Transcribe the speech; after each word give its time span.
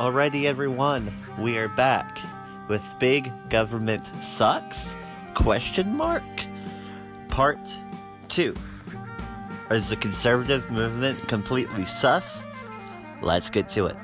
Alrighty, 0.00 0.44
everyone, 0.44 1.12
we 1.38 1.58
are 1.58 1.68
back 1.68 2.18
with 2.68 2.82
Big 2.98 3.30
Government 3.50 4.10
Sucks? 4.22 4.96
Question 5.34 5.94
mark? 5.94 6.22
Part 7.28 7.58
2. 8.30 8.54
Is 9.70 9.90
the 9.90 9.96
conservative 9.96 10.70
movement 10.70 11.28
completely 11.28 11.84
sus? 11.84 12.46
Let's 13.20 13.50
get 13.50 13.68
to 13.70 13.84
it. 13.88 13.96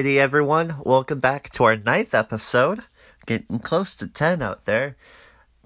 Alrighty, 0.00 0.16
everyone, 0.16 0.76
welcome 0.82 1.18
back 1.18 1.50
to 1.50 1.64
our 1.64 1.76
ninth 1.76 2.14
episode. 2.14 2.84
Getting 3.26 3.58
close 3.58 3.94
to 3.96 4.08
10 4.08 4.40
out 4.40 4.64
there. 4.64 4.96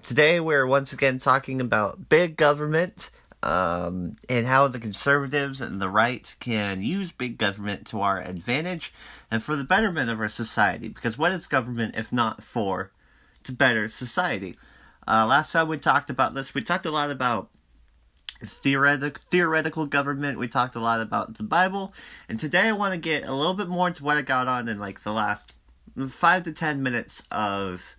Today, 0.03 0.41
we're 0.41 0.67
once 0.67 0.91
again 0.91 1.19
talking 1.19 1.61
about 1.61 2.09
big 2.09 2.35
government 2.35 3.11
um, 3.41 4.17
and 4.27 4.45
how 4.45 4.67
the 4.67 4.77
conservatives 4.77 5.61
and 5.61 5.79
the 5.79 5.87
right 5.87 6.35
can 6.41 6.81
use 6.81 7.13
big 7.13 7.37
government 7.37 7.87
to 7.87 8.01
our 8.01 8.19
advantage 8.19 8.93
and 9.31 9.41
for 9.41 9.55
the 9.55 9.63
betterment 9.63 10.09
of 10.09 10.19
our 10.19 10.27
society. 10.27 10.89
Because 10.89 11.17
what 11.17 11.31
is 11.31 11.47
government 11.47 11.95
if 11.95 12.11
not 12.11 12.43
for 12.43 12.91
to 13.43 13.53
better 13.53 13.87
society? 13.87 14.57
Uh, 15.07 15.25
last 15.25 15.53
time 15.53 15.69
we 15.69 15.77
talked 15.77 16.09
about 16.09 16.33
this, 16.33 16.53
we 16.53 16.61
talked 16.61 16.85
a 16.85 16.91
lot 16.91 17.09
about 17.09 17.47
theoretic, 18.43 19.19
theoretical 19.19 19.85
government. 19.85 20.39
We 20.39 20.47
talked 20.47 20.75
a 20.75 20.79
lot 20.79 21.01
about 21.01 21.37
the 21.37 21.43
Bible, 21.43 21.93
and 22.27 22.39
today 22.39 22.67
I 22.67 22.73
want 22.73 22.93
to 22.93 22.99
get 22.99 23.25
a 23.25 23.33
little 23.33 23.53
bit 23.53 23.67
more 23.67 23.87
into 23.87 24.03
what 24.03 24.17
I 24.17 24.21
got 24.21 24.47
on 24.47 24.67
in 24.67 24.77
like 24.77 25.01
the 25.01 25.11
last 25.11 25.53
five 26.09 26.43
to 26.43 26.51
ten 26.51 26.83
minutes 26.83 27.23
of 27.31 27.95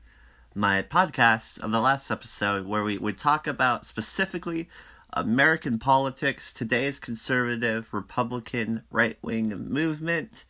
my 0.55 0.83
podcast 0.83 1.61
of 1.61 1.71
the 1.71 1.81
last 1.81 2.11
episode, 2.11 2.67
where 2.67 2.83
we 2.83 2.99
would 2.99 3.19
talk 3.19 3.47
about 3.47 3.87
specifically 3.87 4.69
American 5.13 5.79
politics, 5.79 6.53
today's 6.53 6.99
conservative, 6.99 7.93
Republican, 7.93 8.83
right 8.91 9.19
wing 9.23 9.49
movement, 9.49 10.45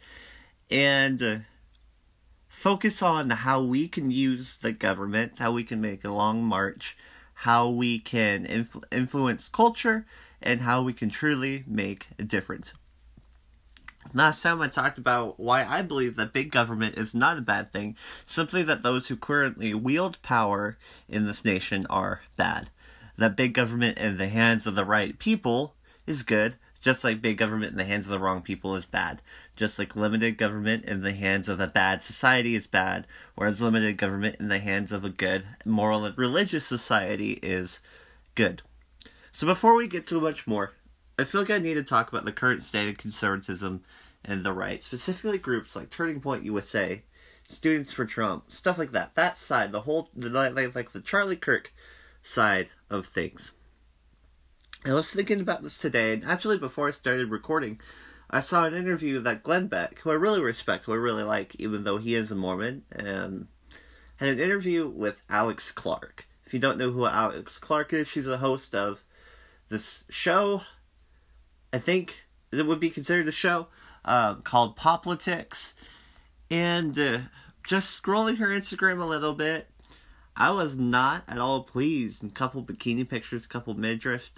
and 0.70 1.22
uh, 1.22 1.36
focus 2.48 3.02
on 3.02 3.30
how 3.30 3.62
we 3.62 3.86
can 3.86 4.10
use 4.10 4.56
the 4.56 4.72
government, 4.72 5.38
how 5.38 5.52
we 5.52 5.62
can 5.62 5.80
make 5.80 6.04
a 6.04 6.10
long 6.10 6.42
march 6.42 6.96
how 7.40 7.68
we 7.68 7.98
can 7.98 8.46
influ- 8.46 8.84
influence 8.90 9.48
culture, 9.48 10.04
and 10.40 10.62
how 10.62 10.82
we 10.82 10.92
can 10.92 11.10
truly 11.10 11.64
make 11.66 12.08
a 12.18 12.22
difference. 12.22 12.72
Last 14.14 14.42
time 14.42 14.62
I 14.62 14.68
talked 14.68 14.98
about 14.98 15.38
why 15.38 15.64
I 15.64 15.82
believe 15.82 16.16
that 16.16 16.32
big 16.32 16.50
government 16.50 16.96
is 16.96 17.14
not 17.14 17.38
a 17.38 17.42
bad 17.42 17.72
thing, 17.72 17.96
simply 18.24 18.62
that 18.62 18.82
those 18.82 19.08
who 19.08 19.16
currently 19.16 19.74
wield 19.74 20.20
power 20.22 20.78
in 21.08 21.26
this 21.26 21.44
nation 21.44 21.86
are 21.90 22.22
bad. 22.36 22.70
That 23.18 23.36
big 23.36 23.52
government 23.52 23.98
in 23.98 24.16
the 24.16 24.28
hands 24.28 24.66
of 24.66 24.74
the 24.74 24.84
right 24.84 25.18
people 25.18 25.74
is 26.06 26.22
good, 26.22 26.54
just 26.80 27.02
like 27.02 27.20
big 27.20 27.36
government 27.36 27.72
in 27.72 27.78
the 27.78 27.84
hands 27.84 28.06
of 28.06 28.10
the 28.10 28.18
wrong 28.18 28.42
people 28.42 28.76
is 28.76 28.84
bad. 28.84 29.20
Just 29.56 29.78
like 29.78 29.96
limited 29.96 30.36
government 30.36 30.84
in 30.84 31.00
the 31.00 31.14
hands 31.14 31.48
of 31.48 31.58
a 31.60 31.66
bad 31.66 32.02
society 32.02 32.54
is 32.54 32.66
bad, 32.66 33.06
whereas 33.34 33.62
limited 33.62 33.96
government 33.96 34.36
in 34.38 34.48
the 34.48 34.58
hands 34.58 34.92
of 34.92 35.04
a 35.04 35.08
good, 35.08 35.46
moral, 35.64 36.04
and 36.04 36.16
religious 36.16 36.66
society 36.66 37.40
is 37.42 37.80
good. 38.34 38.62
So 39.32 39.46
before 39.46 39.74
we 39.74 39.88
get 39.88 40.06
too 40.06 40.20
much 40.20 40.46
more, 40.46 40.74
I 41.18 41.24
feel 41.24 41.40
like 41.40 41.50
I 41.50 41.58
need 41.58 41.74
to 41.74 41.82
talk 41.82 42.10
about 42.10 42.26
the 42.26 42.32
current 42.32 42.62
state 42.62 42.90
of 42.90 42.98
conservatism 42.98 43.82
and 44.22 44.44
the 44.44 44.52
right, 44.52 44.82
specifically 44.82 45.38
groups 45.38 45.74
like 45.74 45.88
Turning 45.88 46.20
Point 46.20 46.44
USA, 46.44 47.02
Students 47.48 47.92
for 47.92 48.04
Trump, 48.04 48.52
stuff 48.52 48.76
like 48.76 48.92
that. 48.92 49.14
That 49.14 49.36
side, 49.36 49.72
the 49.72 49.82
whole, 49.82 50.10
like, 50.16 50.74
like 50.74 50.92
the 50.92 51.00
Charlie 51.00 51.36
Kirk 51.36 51.72
side 52.20 52.70
of 52.90 53.06
things. 53.06 53.52
I 54.84 54.92
was 54.92 55.12
thinking 55.12 55.40
about 55.40 55.62
this 55.62 55.78
today, 55.78 56.12
and 56.12 56.24
actually, 56.24 56.58
before 56.58 56.88
I 56.88 56.90
started 56.90 57.30
recording, 57.30 57.80
I 58.36 58.40
saw 58.40 58.66
an 58.66 58.74
interview 58.74 59.18
that 59.20 59.42
Glenn 59.42 59.66
Beck, 59.66 60.00
who 60.00 60.10
I 60.10 60.14
really 60.14 60.42
respect, 60.42 60.84
who 60.84 60.92
I 60.92 60.96
really 60.96 61.22
like, 61.22 61.56
even 61.58 61.84
though 61.84 61.96
he 61.96 62.14
is 62.14 62.30
a 62.30 62.34
Mormon, 62.34 62.82
and 62.92 63.46
had 64.16 64.28
an 64.28 64.38
interview 64.38 64.86
with 64.86 65.22
Alex 65.30 65.72
Clark. 65.72 66.28
If 66.44 66.52
you 66.52 66.60
don't 66.60 66.76
know 66.76 66.90
who 66.90 67.06
Alex 67.06 67.58
Clark 67.58 67.94
is, 67.94 68.08
she's 68.08 68.26
a 68.26 68.36
host 68.36 68.74
of 68.74 69.02
this 69.70 70.04
show. 70.10 70.60
I 71.72 71.78
think 71.78 72.26
it 72.52 72.66
would 72.66 72.78
be 72.78 72.90
considered 72.90 73.26
a 73.26 73.32
show 73.32 73.68
uh, 74.04 74.34
called 74.34 74.76
Poplitics, 74.76 75.72
and 76.50 76.98
uh, 76.98 77.18
just 77.66 78.02
scrolling 78.02 78.36
her 78.36 78.48
Instagram 78.48 79.00
a 79.00 79.06
little 79.06 79.32
bit, 79.32 79.70
I 80.36 80.50
was 80.50 80.76
not 80.76 81.24
at 81.26 81.38
all 81.38 81.62
pleased. 81.62 82.22
A 82.22 82.28
couple 82.28 82.62
bikini 82.62 83.08
pictures, 83.08 83.46
a 83.46 83.48
couple 83.48 83.72
midriff 83.72 84.30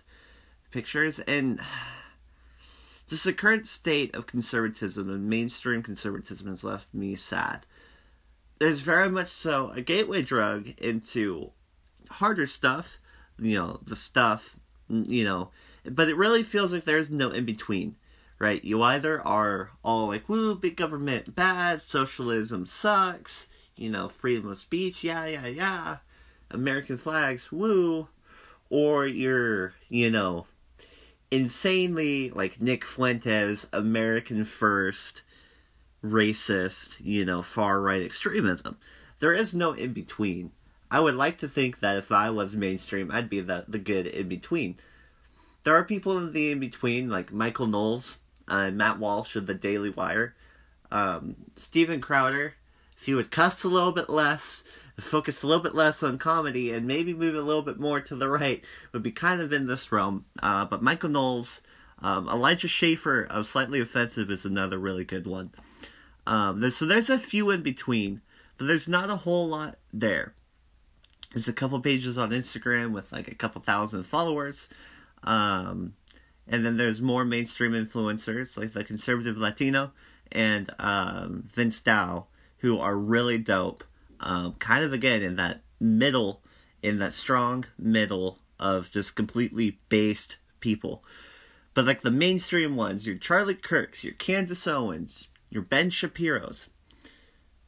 pictures 0.70 1.19
and 1.19 1.58
just 3.08 3.24
the 3.24 3.32
current 3.32 3.66
state 3.66 4.14
of 4.14 4.26
conservatism 4.26 5.08
and 5.08 5.28
mainstream 5.28 5.82
conservatism 5.82 6.46
has 6.48 6.62
left 6.62 6.92
me 6.92 7.16
sad. 7.16 7.64
There's 8.58 8.80
very 8.80 9.10
much 9.10 9.30
so 9.30 9.70
a 9.70 9.80
gateway 9.80 10.22
drug 10.22 10.69
into 10.78 11.52
harder 12.10 12.46
stuff, 12.46 12.98
you 13.38 13.56
know, 13.56 13.80
the 13.86 13.96
stuff, 13.96 14.56
you 14.88 15.24
know, 15.24 15.50
but 15.84 16.08
it 16.08 16.16
really 16.16 16.42
feels 16.42 16.72
like 16.72 16.84
there's 16.84 17.10
no 17.10 17.30
in 17.30 17.44
between, 17.44 17.96
right? 18.38 18.62
You 18.62 18.82
either 18.82 19.26
are 19.26 19.70
all 19.82 20.08
like, 20.08 20.28
woo, 20.28 20.54
big 20.54 20.76
government 20.76 21.34
bad, 21.34 21.80
socialism 21.80 22.66
sucks, 22.66 23.48
you 23.76 23.88
know, 23.88 24.08
freedom 24.08 24.50
of 24.50 24.58
speech, 24.58 25.02
yeah, 25.02 25.25
yeah, 25.25 25.46
yeah, 25.46 25.96
American 26.50 26.96
flags, 26.96 27.50
woo, 27.50 28.08
or 28.69 29.06
you're, 29.06 29.75
you 29.88 30.10
know, 30.10 30.46
insanely 31.31 32.31
like 32.31 32.61
Nick 32.61 32.84
Fuentes, 32.84 33.66
American 33.72 34.44
first, 34.44 35.22
racist, 36.03 36.99
you 37.00 37.25
know, 37.25 37.43
far 37.43 37.81
right 37.81 38.03
extremism. 38.03 38.78
There 39.19 39.33
is 39.33 39.55
no 39.55 39.72
in 39.72 39.93
between. 39.93 40.53
I 40.91 41.00
would 41.00 41.15
like 41.15 41.38
to 41.38 41.49
think 41.49 41.81
that 41.81 41.97
if 41.97 42.11
I 42.11 42.31
was 42.31 42.56
mainstream, 42.56 43.11
I'd 43.11 43.28
be 43.28 43.41
the 43.41 43.65
the 43.69 43.78
good 43.78 44.06
in 44.06 44.28
between. 44.28 44.77
There 45.65 45.75
are 45.75 45.84
people 45.84 46.17
in 46.17 46.33
the 46.33 46.53
in 46.53 46.61
between, 46.61 47.11
like 47.11 47.33
Michael 47.33 47.67
Knowles 47.67 48.19
and 48.47 48.78
Matt 48.78 48.99
Walsh 48.99 49.37
of 49.37 49.47
the 49.47 49.55
Daily 49.55 49.91
Wire, 49.91 50.34
um, 50.91 51.37
Steven 51.56 52.00
Crowder. 52.00 52.55
If 52.97 53.06
he 53.06 53.15
would 53.15 53.31
cuss 53.31 53.62
a 53.62 53.69
little 53.69 53.93
bit 53.93 54.09
less, 54.09 54.65
focus 55.00 55.42
a 55.42 55.47
little 55.47 55.62
bit 55.62 55.75
less 55.75 56.03
on 56.03 56.19
comedy 56.19 56.72
and 56.72 56.86
maybe 56.86 57.14
move 57.14 57.34
a 57.34 57.41
little 57.41 57.62
bit 57.62 57.78
more 57.78 58.00
to 58.00 58.16
the 58.16 58.28
right 58.28 58.64
would 58.92 59.03
be 59.03 59.12
kind 59.12 59.41
of 59.41 59.53
in 59.53 59.66
this 59.66 59.92
realm. 59.92 60.25
Uh, 60.42 60.64
but 60.64 60.82
Michael 60.82 61.10
Knowles, 61.10 61.62
um, 62.00 62.28
Elijah 62.28 62.69
Schaffer 62.69 63.22
of 63.22 63.47
Slightly 63.47 63.81
Offensive 63.81 64.31
is 64.31 64.44
another 64.44 64.78
really 64.78 65.04
good 65.04 65.26
one. 65.26 65.50
Um, 66.26 66.60
there's, 66.60 66.76
so 66.76 66.87
there's 66.87 67.10
a 67.10 67.19
few 67.19 67.50
in 67.50 67.62
between, 67.62 68.20
but 68.56 68.66
there's 68.66 68.88
not 68.88 69.10
a 69.10 69.16
whole 69.16 69.48
lot 69.48 69.78
there. 69.92 70.34
There's 71.32 71.48
a 71.48 71.53
couple 71.53 71.81
pages 71.81 72.19
on 72.19 72.31
Instagram 72.31 72.92
with 72.92 73.12
like 73.12 73.28
a 73.28 73.34
couple 73.34 73.60
thousand 73.60 74.04
followers. 74.04 74.69
Um, 75.22 75.94
and 76.47 76.64
then 76.64 76.76
there's 76.76 77.00
more 77.00 77.25
mainstream 77.25 77.72
influencers 77.72 78.56
like 78.56 78.72
the 78.72 78.84
Conservative 78.84 79.37
Latino 79.37 79.92
and 80.32 80.70
um, 80.78 81.44
Vince 81.47 81.81
Dao, 81.81 82.25
who 82.58 82.78
are 82.78 82.97
really 82.97 83.38
dope 83.38 83.84
um, 84.21 84.55
kind 84.55 84.84
of 84.84 84.93
again 84.93 85.23
in 85.23 85.37
that 85.37 85.61
middle, 85.81 86.43
in 86.83 86.99
that 86.99 87.12
strong 87.12 87.65
middle 87.79 88.39
of 88.59 88.91
just 88.91 89.15
completely 89.15 89.79
based 89.89 90.37
people. 90.61 91.03
But 91.75 91.84
like 91.84 92.01
the 92.01 92.11
mainstream 92.11 92.77
ones, 92.77 93.06
your 93.06 93.17
Charlie 93.17 93.55
Kirks, 93.55 94.03
your 94.03 94.15
Candace 94.15 94.67
Owens, 94.67 95.29
your 95.51 95.62
Ben 95.62 95.91
Shapiro's, 95.91 96.67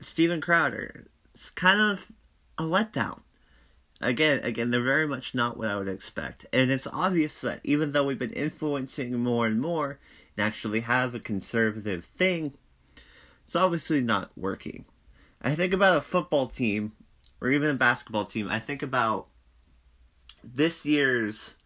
Steven 0.00 0.40
Crowder, 0.40 1.06
it's 1.34 1.50
kind 1.50 1.80
of 1.80 2.10
a 2.58 2.62
letdown. 2.62 3.20
Again, 4.00 4.40
again, 4.42 4.70
they're 4.70 4.82
very 4.82 5.06
much 5.06 5.34
not 5.34 5.58
what 5.58 5.68
I 5.68 5.76
would 5.76 5.88
expect. 5.88 6.46
And 6.52 6.70
it's 6.70 6.86
obvious 6.86 7.40
that 7.42 7.60
even 7.62 7.92
though 7.92 8.04
we've 8.04 8.18
been 8.18 8.32
influencing 8.32 9.18
more 9.18 9.46
and 9.46 9.60
more 9.60 9.98
and 10.36 10.46
actually 10.46 10.80
have 10.80 11.14
a 11.14 11.20
conservative 11.20 12.06
thing, 12.06 12.54
it's 13.44 13.54
obviously 13.56 14.00
not 14.00 14.30
working. 14.36 14.86
I 15.42 15.54
think 15.54 15.72
about 15.72 15.96
a 15.96 16.02
football 16.02 16.48
team 16.48 16.92
or 17.40 17.50
even 17.50 17.70
a 17.70 17.74
basketball 17.74 18.26
team. 18.26 18.48
I 18.48 18.58
think 18.58 18.82
about 18.82 19.28
this 20.44 20.84
year's 20.84 21.56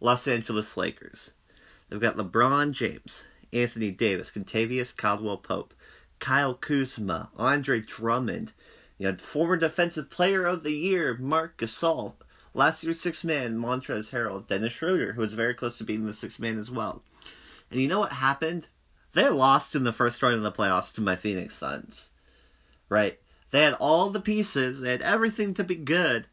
Los 0.00 0.26
Angeles 0.26 0.78
Lakers. 0.78 1.32
They've 1.88 2.00
got 2.00 2.16
LeBron 2.16 2.72
James, 2.72 3.26
Anthony 3.52 3.90
Davis, 3.90 4.30
Kentavious 4.30 4.96
Caldwell 4.96 5.36
Pope, 5.36 5.74
Kyle 6.20 6.54
Kuzma, 6.54 7.28
Andre 7.36 7.80
Drummond, 7.80 8.52
you 8.96 9.06
know, 9.06 9.16
former 9.18 9.56
Defensive 9.56 10.08
Player 10.08 10.46
of 10.46 10.62
the 10.62 10.72
Year 10.72 11.18
Marc 11.18 11.58
Gasol, 11.58 12.14
last 12.54 12.82
year's 12.82 13.00
six 13.00 13.24
man 13.24 13.58
Montrezl 13.58 14.10
Harrell, 14.10 14.46
Dennis 14.46 14.72
Schroeder, 14.72 15.12
who 15.12 15.20
was 15.20 15.34
very 15.34 15.52
close 15.52 15.76
to 15.78 15.84
being 15.84 16.06
the 16.06 16.14
six 16.14 16.38
man 16.38 16.58
as 16.58 16.70
well. 16.70 17.02
And 17.70 17.78
you 17.78 17.88
know 17.88 18.00
what 18.00 18.14
happened? 18.14 18.68
They 19.12 19.28
lost 19.28 19.74
in 19.74 19.84
the 19.84 19.92
first 19.92 20.22
round 20.22 20.36
of 20.36 20.42
the 20.42 20.52
playoffs 20.52 20.94
to 20.94 21.02
my 21.02 21.14
Phoenix 21.14 21.54
Suns 21.54 22.10
right? 22.88 23.18
They 23.50 23.62
had 23.62 23.74
all 23.74 24.10
the 24.10 24.20
pieces, 24.20 24.80
they 24.80 24.90
had 24.90 25.02
everything 25.02 25.54
to 25.54 25.64
be 25.64 25.76
good. 25.76 26.26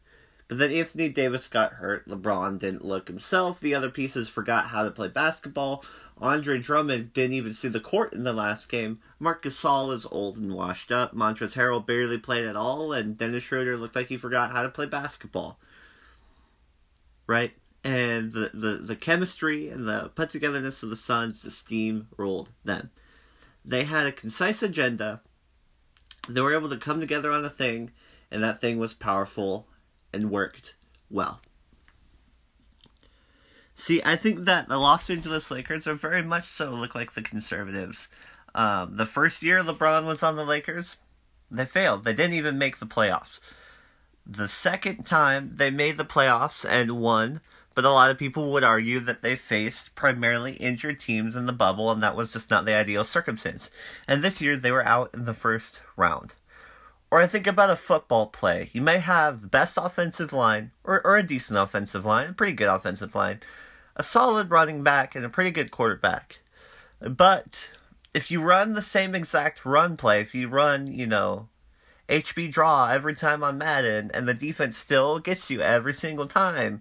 But 0.48 0.58
then 0.58 0.70
Anthony 0.70 1.08
Davis 1.08 1.48
got 1.48 1.74
hurt. 1.74 2.06
LeBron 2.06 2.60
didn't 2.60 2.84
look 2.84 3.08
himself. 3.08 3.58
The 3.58 3.74
other 3.74 3.90
pieces 3.90 4.28
forgot 4.28 4.68
how 4.68 4.84
to 4.84 4.92
play 4.92 5.08
basketball. 5.08 5.84
Andre 6.18 6.58
Drummond 6.58 7.12
didn't 7.12 7.34
even 7.34 7.52
see 7.52 7.68
the 7.68 7.80
court 7.80 8.12
in 8.12 8.22
the 8.22 8.32
last 8.32 8.68
game. 8.68 9.00
Marc 9.18 9.42
Gasol 9.42 9.92
is 9.92 10.06
old 10.06 10.36
and 10.36 10.54
washed 10.54 10.92
up. 10.92 11.14
Montrezl 11.14 11.54
Harrell 11.54 11.84
barely 11.84 12.16
played 12.16 12.44
at 12.44 12.56
all, 12.56 12.92
and 12.92 13.18
Dennis 13.18 13.42
Schroeder 13.42 13.76
looked 13.76 13.96
like 13.96 14.08
he 14.08 14.16
forgot 14.16 14.52
how 14.52 14.62
to 14.62 14.68
play 14.68 14.86
basketball. 14.86 15.58
Right? 17.26 17.52
And 17.82 18.32
the, 18.32 18.50
the, 18.54 18.72
the 18.78 18.96
chemistry 18.96 19.68
and 19.68 19.86
the 19.86 20.10
put 20.14 20.30
togetherness 20.30 20.82
of 20.82 20.90
the 20.90 20.96
Suns 20.96 21.42
just 21.42 21.68
steamrolled 21.68 22.48
them. 22.64 22.90
They 23.64 23.84
had 23.84 24.06
a 24.06 24.12
concise 24.12 24.62
agenda. 24.62 25.22
They 26.28 26.40
were 26.40 26.54
able 26.54 26.68
to 26.68 26.76
come 26.76 27.00
together 27.00 27.30
on 27.32 27.44
a 27.44 27.50
thing, 27.50 27.92
and 28.30 28.42
that 28.42 28.60
thing 28.60 28.78
was 28.78 28.94
powerful 28.94 29.68
and 30.12 30.30
worked 30.30 30.76
well. 31.10 31.40
See, 33.74 34.00
I 34.04 34.16
think 34.16 34.46
that 34.46 34.68
the 34.68 34.78
Los 34.78 35.10
Angeles 35.10 35.50
Lakers 35.50 35.86
are 35.86 35.94
very 35.94 36.22
much 36.22 36.48
so 36.48 36.70
look 36.70 36.94
like 36.94 37.14
the 37.14 37.22
conservatives. 37.22 38.08
Um, 38.54 38.96
the 38.96 39.04
first 39.04 39.42
year 39.42 39.62
LeBron 39.62 40.06
was 40.06 40.22
on 40.22 40.36
the 40.36 40.46
Lakers, 40.46 40.96
they 41.50 41.66
failed. 41.66 42.04
They 42.04 42.14
didn't 42.14 42.34
even 42.34 42.58
make 42.58 42.78
the 42.78 42.86
playoffs. 42.86 43.38
The 44.26 44.48
second 44.48 45.04
time 45.04 45.52
they 45.54 45.70
made 45.70 45.96
the 45.98 46.04
playoffs 46.04 46.68
and 46.68 47.00
won, 47.00 47.40
but 47.76 47.84
a 47.84 47.90
lot 47.90 48.10
of 48.10 48.16
people 48.16 48.50
would 48.52 48.64
argue 48.64 49.00
that 49.00 49.20
they 49.20 49.36
faced 49.36 49.94
primarily 49.94 50.54
injured 50.54 50.98
teams 50.98 51.36
in 51.36 51.44
the 51.44 51.52
bubble, 51.52 51.90
and 51.90 52.02
that 52.02 52.16
was 52.16 52.32
just 52.32 52.50
not 52.50 52.64
the 52.64 52.72
ideal 52.74 53.04
circumstance. 53.04 53.68
And 54.08 54.24
this 54.24 54.40
year 54.40 54.56
they 54.56 54.72
were 54.72 54.86
out 54.86 55.10
in 55.12 55.26
the 55.26 55.34
first 55.34 55.82
round. 55.94 56.32
Or 57.10 57.20
I 57.20 57.26
think 57.26 57.46
about 57.46 57.68
a 57.68 57.76
football 57.76 58.28
play. 58.28 58.70
You 58.72 58.80
may 58.80 58.98
have 58.98 59.42
the 59.42 59.46
best 59.46 59.76
offensive 59.76 60.32
line, 60.32 60.70
or, 60.84 61.06
or 61.06 61.18
a 61.18 61.22
decent 61.22 61.58
offensive 61.58 62.06
line, 62.06 62.30
a 62.30 62.32
pretty 62.32 62.54
good 62.54 62.66
offensive 62.66 63.14
line, 63.14 63.40
a 63.94 64.02
solid 64.02 64.50
running 64.50 64.82
back, 64.82 65.14
and 65.14 65.26
a 65.26 65.28
pretty 65.28 65.50
good 65.50 65.70
quarterback. 65.70 66.38
But 66.98 67.70
if 68.14 68.30
you 68.30 68.42
run 68.42 68.72
the 68.72 68.80
same 68.80 69.14
exact 69.14 69.66
run 69.66 69.98
play, 69.98 70.22
if 70.22 70.34
you 70.34 70.48
run, 70.48 70.86
you 70.86 71.06
know, 71.06 71.50
HB 72.08 72.52
draw 72.52 72.88
every 72.88 73.14
time 73.14 73.44
on 73.44 73.58
Madden, 73.58 74.10
and 74.14 74.26
the 74.26 74.32
defense 74.32 74.78
still 74.78 75.18
gets 75.18 75.50
you 75.50 75.60
every 75.60 75.92
single 75.92 76.26
time, 76.26 76.80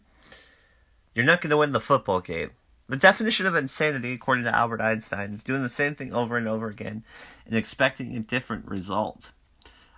you're 1.16 1.26
not 1.26 1.42
going 1.42 1.50
to 1.50 1.58
win 1.58 1.72
the 1.72 1.80
football 1.80 2.20
game. 2.20 2.52
The 2.88 2.98
definition 2.98 3.48
of 3.48 3.56
insanity, 3.56 4.14
according 4.14 4.44
to 4.44 4.56
Albert 4.56 4.82
Einstein, 4.82 5.34
is 5.34 5.42
doing 5.42 5.64
the 5.64 5.70
same 5.70 5.96
thing 5.96 6.14
over 6.14 6.38
and 6.38 6.48
over 6.48 6.68
again 6.68 7.04
and 7.48 7.56
expecting 7.56 8.16
a 8.16 8.20
different 8.20 8.68
result. 8.68 9.32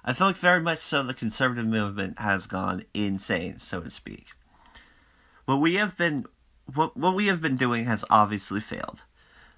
I 0.05 0.13
feel 0.13 0.27
like 0.27 0.37
very 0.37 0.61
much 0.61 0.79
so 0.79 1.03
the 1.03 1.13
conservative 1.13 1.65
movement 1.65 2.19
has 2.19 2.47
gone 2.47 2.85
insane, 2.93 3.57
so 3.57 3.81
to 3.81 3.89
speak. 3.89 4.27
What 5.43 5.57
we 5.57 5.73
have 5.75 5.97
been 5.97 6.25
what 6.73 6.95
what 6.95 7.15
we 7.15 7.27
have 7.27 7.41
been 7.41 7.57
doing 7.57 7.85
has 7.85 8.05
obviously 8.09 8.61
failed. 8.61 9.01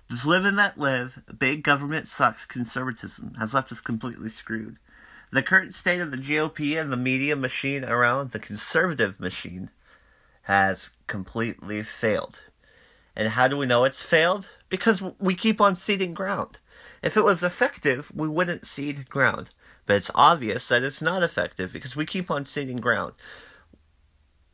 This 0.10 0.26
live 0.26 0.46
and 0.46 0.58
let 0.58 0.80
live, 0.80 1.22
big 1.38 1.64
government 1.64 2.08
sucks 2.08 2.46
conservatism 2.46 3.36
has 3.36 3.54
left 3.54 3.72
us 3.72 3.82
completely 3.82 4.30
screwed. 4.30 4.78
The 5.32 5.44
current 5.44 5.76
state 5.76 6.02
of 6.02 6.10
the 6.10 6.18
GOP 6.18 6.82
and 6.82 6.92
the 6.92 6.98
media 6.98 7.36
machine 7.36 7.84
around 7.84 8.32
the 8.32 8.40
conservative 8.40 9.20
machine 9.20 9.70
has 10.50 10.90
completely 11.06 11.84
failed. 11.84 12.40
And 13.16 13.28
how 13.28 13.48
do 13.48 13.56
we 13.56 13.68
know 13.68 13.84
it's 13.84 14.02
failed? 14.02 14.50
Because 14.68 15.00
we 15.20 15.36
keep 15.36 15.62
on 15.62 15.76
ceding 15.76 16.16
ground. 16.16 16.58
If 17.04 17.16
it 17.16 17.24
was 17.24 17.44
effective, 17.44 18.12
we 18.16 18.28
wouldn't 18.28 18.66
cede 18.66 19.08
ground. 19.08 19.52
But 19.86 19.98
it's 19.98 20.10
obvious 20.16 20.68
that 20.70 20.82
it's 20.82 21.04
not 21.04 21.22
effective 21.22 21.72
because 21.72 21.96
we 21.96 22.04
keep 22.04 22.32
on 22.32 22.46
ceding 22.46 22.78
ground. 22.78 23.14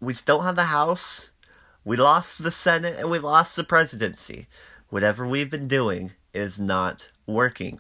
We 0.02 0.14
don't 0.26 0.44
have 0.44 0.58
the 0.58 0.66
House, 0.66 1.30
we 1.86 1.96
lost 1.96 2.44
the 2.44 2.52
Senate, 2.52 2.98
and 3.00 3.10
we 3.10 3.18
lost 3.20 3.56
the 3.56 3.64
presidency. 3.64 4.48
Whatever 4.90 5.26
we've 5.26 5.50
been 5.50 5.70
doing 5.70 6.12
is 6.34 6.60
not 6.60 7.08
working. 7.26 7.80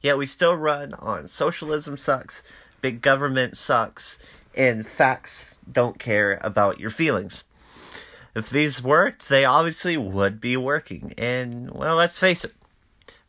Yet 0.00 0.18
we 0.18 0.26
still 0.26 0.56
run 0.56 0.92
on 0.94 1.28
socialism 1.28 1.98
sucks, 1.98 2.42
big 2.80 3.00
government 3.00 3.56
sucks, 3.56 4.18
and 4.56 4.84
facts 4.84 5.53
don't 5.70 5.98
care 5.98 6.38
about 6.42 6.80
your 6.80 6.90
feelings. 6.90 7.44
If 8.34 8.50
these 8.50 8.82
worked, 8.82 9.28
they 9.28 9.44
obviously 9.44 9.96
would 9.96 10.40
be 10.40 10.56
working. 10.56 11.14
And, 11.16 11.70
well, 11.70 11.96
let's 11.96 12.18
face 12.18 12.44
it, 12.44 12.54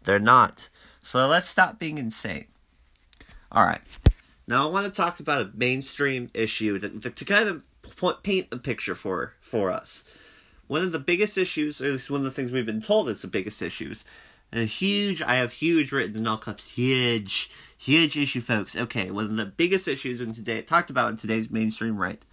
they're 0.04 0.20
not. 0.20 0.70
So 1.04 1.28
let's 1.28 1.48
stop 1.48 1.78
being 1.78 1.98
insane. 1.98 2.46
All 3.52 3.64
right. 3.64 3.82
Now 4.48 4.68
I 4.68 4.72
want 4.72 4.86
to 4.86 4.92
talk 4.92 5.20
about 5.20 5.42
a 5.42 5.52
mainstream 5.54 6.30
issue 6.34 6.80
to, 6.80 6.90
to, 6.90 7.10
to 7.10 7.26
kind 7.26 7.50
of 7.50 7.64
point, 7.82 8.24
paint 8.24 8.48
a 8.52 8.58
picture 8.58 8.96
for 8.96 9.34
for 9.40 9.72
us. 9.72 10.04
One 10.68 10.82
of 10.82 10.92
the 10.92 11.00
biggest 11.00 11.38
issues, 11.38 11.80
or 11.80 11.86
at 11.86 11.92
least 11.92 12.10
one 12.10 12.22
of 12.22 12.26
the 12.26 12.32
things 12.32 12.52
we've 12.52 12.66
been 12.66 12.82
told 12.82 13.08
is 13.10 13.22
the 13.22 13.28
biggest 13.28 13.62
issues, 13.62 14.04
a 14.56 14.66
huge, 14.66 15.22
I 15.22 15.36
have 15.36 15.54
huge 15.54 15.92
written 15.92 16.18
in 16.18 16.28
all 16.28 16.38
caps, 16.38 16.70
huge, 16.70 17.50
huge 17.78 18.18
issue, 18.18 18.42
folks. 18.42 18.76
Okay, 18.76 19.12
one 19.12 19.26
of 19.26 19.36
the 19.36 19.46
biggest 19.46 19.88
issues 19.88 20.22
in 20.22 20.34
today, 20.34 20.62
talked 20.62 20.90
about 20.90 21.12
in 21.12 21.18
today's 21.18 21.50
mainstream 21.50 21.98
right, 21.98 22.24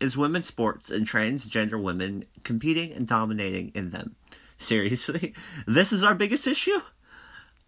is 0.00 0.16
women's 0.16 0.46
sports 0.46 0.90
and 0.90 1.06
transgender 1.06 1.80
women 1.80 2.24
competing 2.42 2.92
and 2.92 3.06
dominating 3.06 3.70
in 3.74 3.90
them. 3.90 4.16
Seriously, 4.58 5.34
this 5.66 5.92
is 5.92 6.02
our 6.02 6.14
biggest 6.14 6.46
issue. 6.46 6.80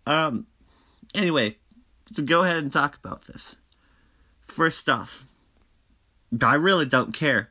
Um. 0.06 0.46
Anyway, 1.14 1.56
to 2.14 2.22
go 2.22 2.42
ahead 2.42 2.56
and 2.56 2.72
talk 2.72 2.96
about 2.96 3.26
this. 3.26 3.56
First 4.40 4.88
off, 4.88 5.24
I 6.42 6.54
really 6.54 6.86
don't 6.86 7.14
care 7.14 7.50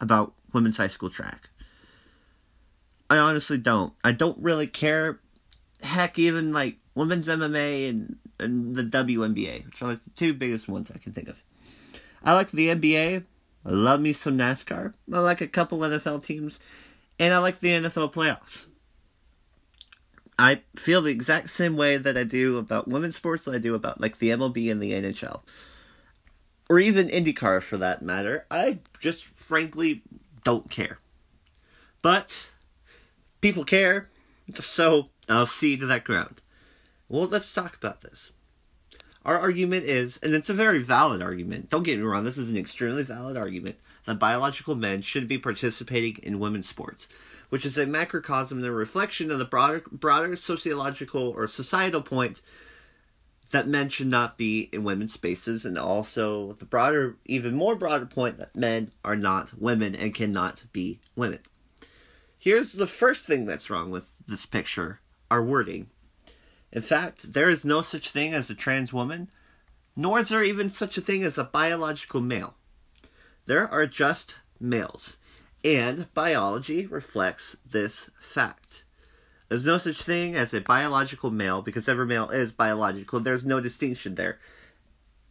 about 0.00 0.34
women's 0.52 0.76
high 0.76 0.88
school 0.88 1.10
track. 1.10 1.50
I 3.10 3.16
honestly 3.16 3.58
don't. 3.58 3.94
I 4.04 4.12
don't 4.12 4.38
really 4.38 4.66
care. 4.66 5.20
Heck, 5.82 6.18
even 6.18 6.52
like 6.52 6.76
women's 6.94 7.28
MMA 7.28 7.88
and, 7.88 8.16
and 8.38 8.74
the 8.74 8.82
WNBA, 8.82 9.66
which 9.66 9.82
are 9.82 9.88
like 9.88 10.04
the 10.04 10.10
two 10.10 10.34
biggest 10.34 10.68
ones 10.68 10.90
I 10.94 10.98
can 10.98 11.12
think 11.12 11.28
of. 11.28 11.42
I 12.22 12.34
like 12.34 12.50
the 12.50 12.68
NBA. 12.68 13.24
I 13.64 13.70
love 13.70 14.00
me 14.00 14.12
some 14.12 14.36
NASCAR. 14.36 14.94
I 15.12 15.18
like 15.18 15.40
a 15.40 15.46
couple 15.46 15.78
NFL 15.78 16.22
teams. 16.22 16.58
And 17.18 17.34
I 17.34 17.38
like 17.38 17.60
the 17.60 17.70
NFL 17.70 18.12
playoffs. 18.12 18.66
I 20.38 20.62
feel 20.76 21.02
the 21.02 21.10
exact 21.10 21.50
same 21.50 21.76
way 21.76 21.96
that 21.96 22.16
I 22.16 22.22
do 22.22 22.58
about 22.58 22.86
women's 22.86 23.16
sports 23.16 23.44
that 23.44 23.54
I 23.54 23.58
do 23.58 23.74
about 23.74 24.00
like 24.00 24.18
the 24.18 24.30
MLB 24.30 24.70
and 24.70 24.80
the 24.80 24.92
NHL. 24.92 25.40
Or 26.70 26.78
even 26.78 27.08
IndyCar 27.08 27.62
for 27.62 27.76
that 27.78 28.02
matter. 28.02 28.46
I 28.50 28.78
just 29.00 29.24
frankly 29.24 30.02
don't 30.44 30.70
care. 30.70 30.98
But 32.02 32.48
people 33.40 33.64
care, 33.64 34.10
so 34.54 35.10
I'll 35.28 35.46
to 35.46 35.86
that 35.86 36.04
ground. 36.04 36.40
Well, 37.08 37.26
let's 37.26 37.52
talk 37.52 37.76
about 37.76 38.02
this. 38.02 38.32
Our 39.24 39.38
argument 39.38 39.84
is, 39.84 40.18
and 40.22 40.34
it's 40.34 40.48
a 40.48 40.54
very 40.54 40.78
valid 40.78 41.20
argument, 41.20 41.70
don't 41.70 41.82
get 41.82 41.98
me 41.98 42.04
wrong, 42.04 42.24
this 42.24 42.38
is 42.38 42.50
an 42.50 42.56
extremely 42.56 43.02
valid 43.02 43.36
argument, 43.36 43.76
that 44.06 44.18
biological 44.18 44.74
men 44.74 45.02
shouldn't 45.02 45.28
be 45.28 45.38
participating 45.38 46.18
in 46.22 46.38
women's 46.38 46.68
sports 46.68 47.08
which 47.48 47.64
is 47.64 47.78
a 47.78 47.86
macrocosm 47.86 48.58
and 48.58 48.66
a 48.66 48.72
reflection 48.72 49.30
of 49.30 49.38
the 49.38 49.44
broader, 49.44 49.82
broader 49.90 50.36
sociological 50.36 51.30
or 51.30 51.48
societal 51.48 52.02
point 52.02 52.42
that 53.50 53.66
men 53.66 53.88
should 53.88 54.06
not 54.06 54.36
be 54.36 54.68
in 54.72 54.84
women's 54.84 55.14
spaces, 55.14 55.64
and 55.64 55.78
also 55.78 56.52
the 56.54 56.66
broader, 56.66 57.16
even 57.24 57.54
more 57.54 57.74
broader 57.74 58.04
point 58.04 58.36
that 58.36 58.54
men 58.54 58.92
are 59.02 59.16
not 59.16 59.58
women 59.58 59.94
and 59.94 60.14
cannot 60.14 60.64
be 60.72 61.00
women. 61.16 61.38
Here's 62.38 62.72
the 62.72 62.86
first 62.86 63.26
thing 63.26 63.46
that's 63.46 63.70
wrong 63.70 63.90
with 63.90 64.06
this 64.26 64.44
picture 64.44 65.00
our 65.30 65.42
wording. 65.42 65.88
In 66.72 66.82
fact, 66.82 67.32
there 67.32 67.48
is 67.48 67.64
no 67.64 67.82
such 67.82 68.10
thing 68.10 68.34
as 68.34 68.50
a 68.50 68.54
trans 68.54 68.92
woman, 68.92 69.28
nor 69.96 70.20
is 70.20 70.28
there 70.28 70.44
even 70.44 70.70
such 70.70 70.96
a 70.98 71.00
thing 71.00 71.24
as 71.24 71.38
a 71.38 71.44
biological 71.44 72.20
male. 72.20 72.54
There 73.46 73.66
are 73.66 73.86
just 73.86 74.40
males. 74.60 75.16
And 75.64 76.12
biology 76.14 76.86
reflects 76.86 77.56
this 77.68 78.10
fact. 78.20 78.84
There's 79.48 79.66
no 79.66 79.78
such 79.78 80.02
thing 80.02 80.36
as 80.36 80.52
a 80.52 80.60
biological 80.60 81.30
male 81.30 81.62
because 81.62 81.88
every 81.88 82.06
male 82.06 82.28
is 82.28 82.52
biological. 82.52 83.20
There's 83.20 83.46
no 83.46 83.60
distinction 83.60 84.14
there. 84.14 84.38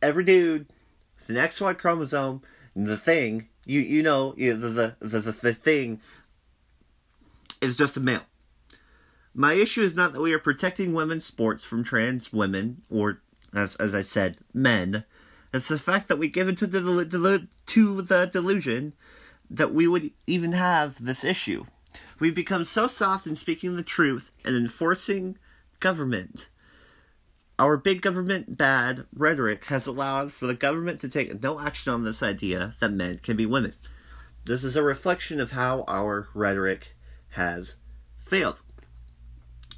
Every 0.02 0.24
dude 0.24 0.68
with 1.18 1.30
an 1.30 1.36
XY 1.36 1.78
chromosome, 1.78 2.42
the 2.76 2.98
thing, 2.98 3.48
you 3.66 3.80
you 3.80 4.02
know, 4.02 4.34
you 4.38 4.56
the, 4.56 4.96
the, 5.00 5.20
the, 5.20 5.32
the 5.32 5.54
thing 5.54 6.00
is 7.62 7.76
just 7.76 7.98
a 7.98 8.00
male. 8.00 8.24
My 9.40 9.54
issue 9.54 9.84
is 9.84 9.96
not 9.96 10.14
that 10.14 10.22
we 10.22 10.34
are 10.34 10.40
protecting 10.40 10.94
women's 10.94 11.24
sports 11.24 11.64
from 11.64 11.84
trans 11.84 12.34
women 12.34 12.82
or, 12.90 13.22
as, 13.54 13.76
as 13.76 13.94
I 13.94 14.02
said, 14.02 14.40
men. 14.52 15.04
It's 15.54 15.68
the 15.68 15.78
fact 15.78 16.08
that 16.08 16.18
we 16.18 16.28
give 16.28 16.50
into 16.50 16.66
the, 16.66 16.80
delu 16.80 17.48
to 17.68 18.02
the 18.02 18.26
delusion 18.26 18.94
that 19.50 19.72
we 19.72 19.88
would 19.88 20.10
even 20.26 20.54
have 20.54 21.04
this 21.06 21.24
issue. 21.24 21.66
We've 22.20 22.34
become 22.34 22.66
so 22.66 22.88
soft 22.88 23.28
in 23.28 23.36
speaking 23.36 23.76
the 23.76 23.84
truth 23.84 24.32
and 24.44 24.56
enforcing 24.56 25.38
government 25.80 26.50
Our 27.60 27.78
big 27.78 28.02
government 28.04 28.58
bad 28.58 29.06
rhetoric 29.16 29.66
has 29.66 29.88
allowed 29.88 30.32
for 30.32 30.46
the 30.46 30.54
government 30.54 31.00
to 31.02 31.10
take 31.10 31.42
no 31.42 31.60
action 31.60 31.92
on 31.92 32.04
this 32.04 32.22
idea 32.22 32.76
that 32.80 32.92
men 32.92 33.20
can 33.20 33.36
be 33.38 33.48
women. 33.48 33.74
This 34.46 34.64
is 34.64 34.76
a 34.76 34.84
reflection 34.84 35.40
of 35.40 35.52
how 35.52 35.84
our 35.88 36.30
rhetoric 36.36 36.96
has 37.30 37.78
failed. 38.20 38.62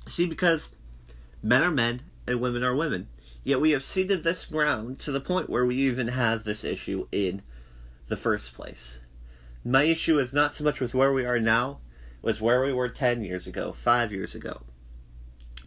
See, 0.09 0.25
because 0.25 0.69
men 1.41 1.63
are 1.63 1.71
men 1.71 2.01
and 2.27 2.41
women 2.41 2.63
are 2.63 2.75
women. 2.75 3.07
Yet 3.43 3.61
we 3.61 3.71
have 3.71 3.83
ceded 3.83 4.23
this 4.23 4.45
ground 4.45 4.99
to 4.99 5.11
the 5.11 5.21
point 5.21 5.49
where 5.49 5.65
we 5.65 5.75
even 5.75 6.07
have 6.07 6.43
this 6.43 6.63
issue 6.63 7.07
in 7.11 7.41
the 8.07 8.17
first 8.17 8.53
place. 8.53 8.99
My 9.63 9.83
issue 9.83 10.19
is 10.19 10.33
not 10.33 10.53
so 10.53 10.63
much 10.63 10.79
with 10.79 10.93
where 10.93 11.13
we 11.13 11.25
are 11.25 11.39
now, 11.39 11.79
it 12.21 12.25
was 12.25 12.41
where 12.41 12.63
we 12.63 12.73
were 12.73 12.89
10 12.89 13.23
years 13.23 13.47
ago, 13.47 13.71
5 13.71 14.11
years 14.11 14.35
ago. 14.35 14.61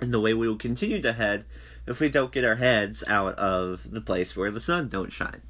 And 0.01 0.13
the 0.13 0.21
way 0.21 0.35
we 0.35 0.49
will 0.49 0.57
continue 0.57 1.01
to 1.01 1.13
head 1.13 1.45
if 1.87 2.01
we 2.01 2.09
don't 2.09 2.33
get 2.33 2.45
our 2.45 2.57
heads 2.57 3.03
out 3.07 3.35
of 3.37 3.91
the 3.91 4.01
place 4.01 4.37
where 4.37 4.51
the 4.51 4.61
sun 4.61 4.89
don't 4.89 5.13
shine. 5.13 5.43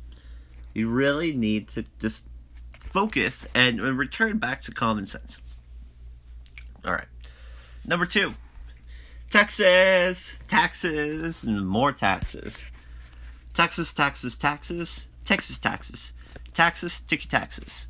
You 0.74 0.88
really 0.88 1.32
need 1.32 1.68
to 1.68 1.84
just 1.98 2.26
focus 2.78 3.46
and, 3.54 3.80
and 3.80 3.98
return 3.98 4.38
back 4.38 4.60
to 4.62 4.72
common 4.72 5.06
sense. 5.06 5.38
All 6.84 6.92
right. 6.92 7.08
Number 7.86 8.06
2. 8.06 8.34
Texas, 9.32 10.38
taxes, 10.46 11.42
and 11.42 11.66
more 11.66 11.90
taxes. 11.90 12.62
Texas, 13.54 13.90
taxes, 13.94 14.36
taxes, 14.36 15.06
Texas 15.24 15.56
taxes, 15.56 16.12
taxes, 16.52 16.92
sticky 16.92 17.28
taxes. 17.28 17.86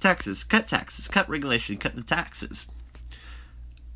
Taxes, 0.00 0.44
cut 0.44 0.68
taxes, 0.68 1.08
cut 1.08 1.30
regulation, 1.30 1.78
cut 1.78 1.96
the 1.96 2.02
taxes. 2.02 2.66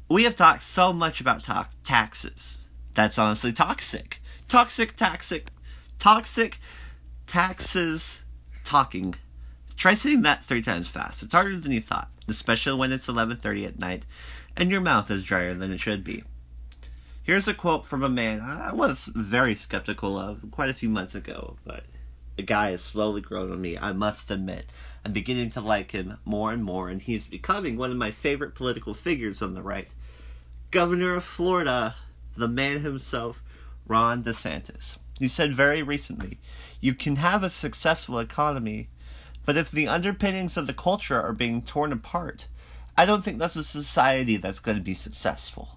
We 0.08 0.24
have 0.24 0.36
talked 0.36 0.62
so 0.62 0.90
much 0.94 1.20
about 1.20 1.42
ta- 1.42 1.68
taxes. 1.84 2.56
That's 2.94 3.18
honestly 3.18 3.52
toxic. 3.52 4.22
Toxic, 4.48 4.96
toxic, 4.96 5.50
toxic, 5.98 6.60
taxes, 7.26 8.22
talking. 8.64 9.16
Try 9.76 9.92
saying 9.92 10.22
that 10.22 10.44
three 10.44 10.62
times 10.62 10.88
fast. 10.88 11.22
It's 11.22 11.34
harder 11.34 11.58
than 11.58 11.72
you 11.72 11.82
thought, 11.82 12.08
especially 12.26 12.78
when 12.78 12.90
it's 12.90 13.06
11:30 13.06 13.66
at 13.66 13.78
night 13.78 14.04
and 14.56 14.70
your 14.70 14.80
mouth 14.80 15.10
is 15.10 15.24
drier 15.24 15.52
than 15.52 15.72
it 15.72 15.80
should 15.80 16.02
be. 16.02 16.24
Here's 17.30 17.46
a 17.46 17.54
quote 17.54 17.84
from 17.84 18.02
a 18.02 18.08
man 18.08 18.40
I 18.40 18.72
was 18.72 19.06
very 19.14 19.54
skeptical 19.54 20.18
of 20.18 20.50
quite 20.50 20.68
a 20.68 20.74
few 20.74 20.88
months 20.88 21.14
ago, 21.14 21.58
but 21.64 21.84
the 22.34 22.42
guy 22.42 22.72
has 22.72 22.82
slowly 22.82 23.20
grown 23.20 23.52
on 23.52 23.60
me, 23.60 23.78
I 23.78 23.92
must 23.92 24.32
admit. 24.32 24.66
I'm 25.04 25.12
beginning 25.12 25.50
to 25.50 25.60
like 25.60 25.92
him 25.92 26.18
more 26.24 26.52
and 26.52 26.64
more, 26.64 26.88
and 26.88 27.00
he's 27.00 27.28
becoming 27.28 27.76
one 27.76 27.92
of 27.92 27.96
my 27.96 28.10
favorite 28.10 28.56
political 28.56 28.94
figures 28.94 29.40
on 29.42 29.54
the 29.54 29.62
right. 29.62 29.86
Governor 30.72 31.14
of 31.14 31.22
Florida, 31.22 31.94
the 32.36 32.48
man 32.48 32.80
himself, 32.80 33.44
Ron 33.86 34.24
DeSantis. 34.24 34.96
He 35.20 35.28
said 35.28 35.54
very 35.54 35.84
recently, 35.84 36.40
You 36.80 36.94
can 36.94 37.14
have 37.14 37.44
a 37.44 37.48
successful 37.50 38.18
economy, 38.18 38.88
but 39.44 39.56
if 39.56 39.70
the 39.70 39.86
underpinnings 39.86 40.56
of 40.56 40.66
the 40.66 40.74
culture 40.74 41.22
are 41.22 41.32
being 41.32 41.62
torn 41.62 41.92
apart, 41.92 42.48
I 42.98 43.06
don't 43.06 43.22
think 43.22 43.38
that's 43.38 43.54
a 43.54 43.62
society 43.62 44.36
that's 44.36 44.58
going 44.58 44.78
to 44.78 44.82
be 44.82 44.94
successful. 44.94 45.76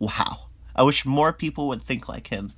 Wow. 0.00 0.48
I 0.74 0.82
wish 0.82 1.06
more 1.06 1.32
people 1.32 1.68
would 1.68 1.84
think 1.84 2.08
like 2.08 2.28
him. 2.28 2.52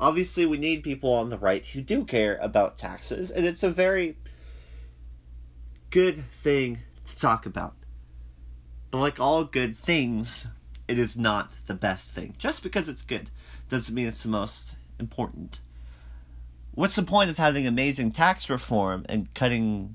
Obviously, 0.00 0.46
we 0.46 0.58
need 0.58 0.82
people 0.82 1.12
on 1.12 1.28
the 1.28 1.38
right 1.38 1.64
who 1.64 1.80
do 1.80 2.04
care 2.04 2.36
about 2.38 2.76
taxes, 2.76 3.30
and 3.30 3.46
it's 3.46 3.62
a 3.62 3.70
very 3.70 4.16
good 5.90 6.24
thing 6.30 6.78
to 7.04 7.16
talk 7.16 7.46
about. 7.46 7.74
But 8.90 8.98
like 8.98 9.20
all 9.20 9.44
good 9.44 9.76
things, 9.76 10.46
it 10.88 10.98
is 10.98 11.16
not 11.16 11.52
the 11.66 11.74
best 11.74 12.10
thing. 12.10 12.34
Just 12.38 12.62
because 12.62 12.88
it's 12.88 13.02
good 13.02 13.30
doesn't 13.68 13.94
mean 13.94 14.08
it's 14.08 14.24
the 14.24 14.28
most 14.28 14.74
important. 14.98 15.60
What's 16.72 16.96
the 16.96 17.02
point 17.02 17.30
of 17.30 17.38
having 17.38 17.66
amazing 17.66 18.12
tax 18.12 18.48
reform 18.48 19.04
and 19.08 19.32
cutting 19.34 19.94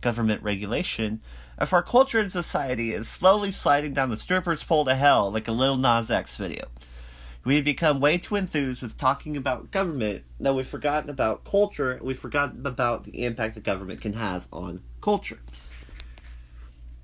government 0.00 0.42
regulation 0.42 1.20
if 1.60 1.72
our 1.72 1.82
culture 1.82 2.20
and 2.20 2.30
society 2.30 2.92
is 2.92 3.08
slowly 3.08 3.50
sliding 3.50 3.94
down 3.94 4.10
the 4.10 4.16
stripper's 4.16 4.64
pole 4.64 4.84
to 4.84 4.94
hell 4.94 5.30
like 5.30 5.48
a 5.48 5.52
Lil 5.52 5.76
Nas 5.76 6.10
X 6.10 6.36
video? 6.36 6.66
We 7.44 7.56
have 7.56 7.64
become 7.64 8.00
way 8.00 8.18
too 8.18 8.36
enthused 8.36 8.82
with 8.82 8.96
talking 8.96 9.36
about 9.36 9.70
government 9.70 10.24
that 10.38 10.54
we've 10.54 10.66
forgotten 10.66 11.08
about 11.08 11.44
culture, 11.44 11.98
we've 12.02 12.18
forgotten 12.18 12.66
about 12.66 13.04
the 13.04 13.24
impact 13.24 13.54
the 13.54 13.60
government 13.60 14.00
can 14.00 14.12
have 14.14 14.46
on 14.52 14.82
culture. 15.00 15.38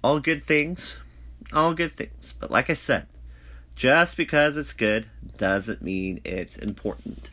All 0.02 0.20
good 0.20 0.44
things, 0.44 0.96
all 1.52 1.72
good 1.72 1.96
things. 1.96 2.34
But 2.38 2.50
like 2.50 2.68
I 2.68 2.74
said, 2.74 3.06
just 3.74 4.16
because 4.16 4.56
it's 4.56 4.72
good 4.72 5.06
doesn't 5.36 5.82
mean 5.82 6.20
it's 6.24 6.56
important. 6.56 7.30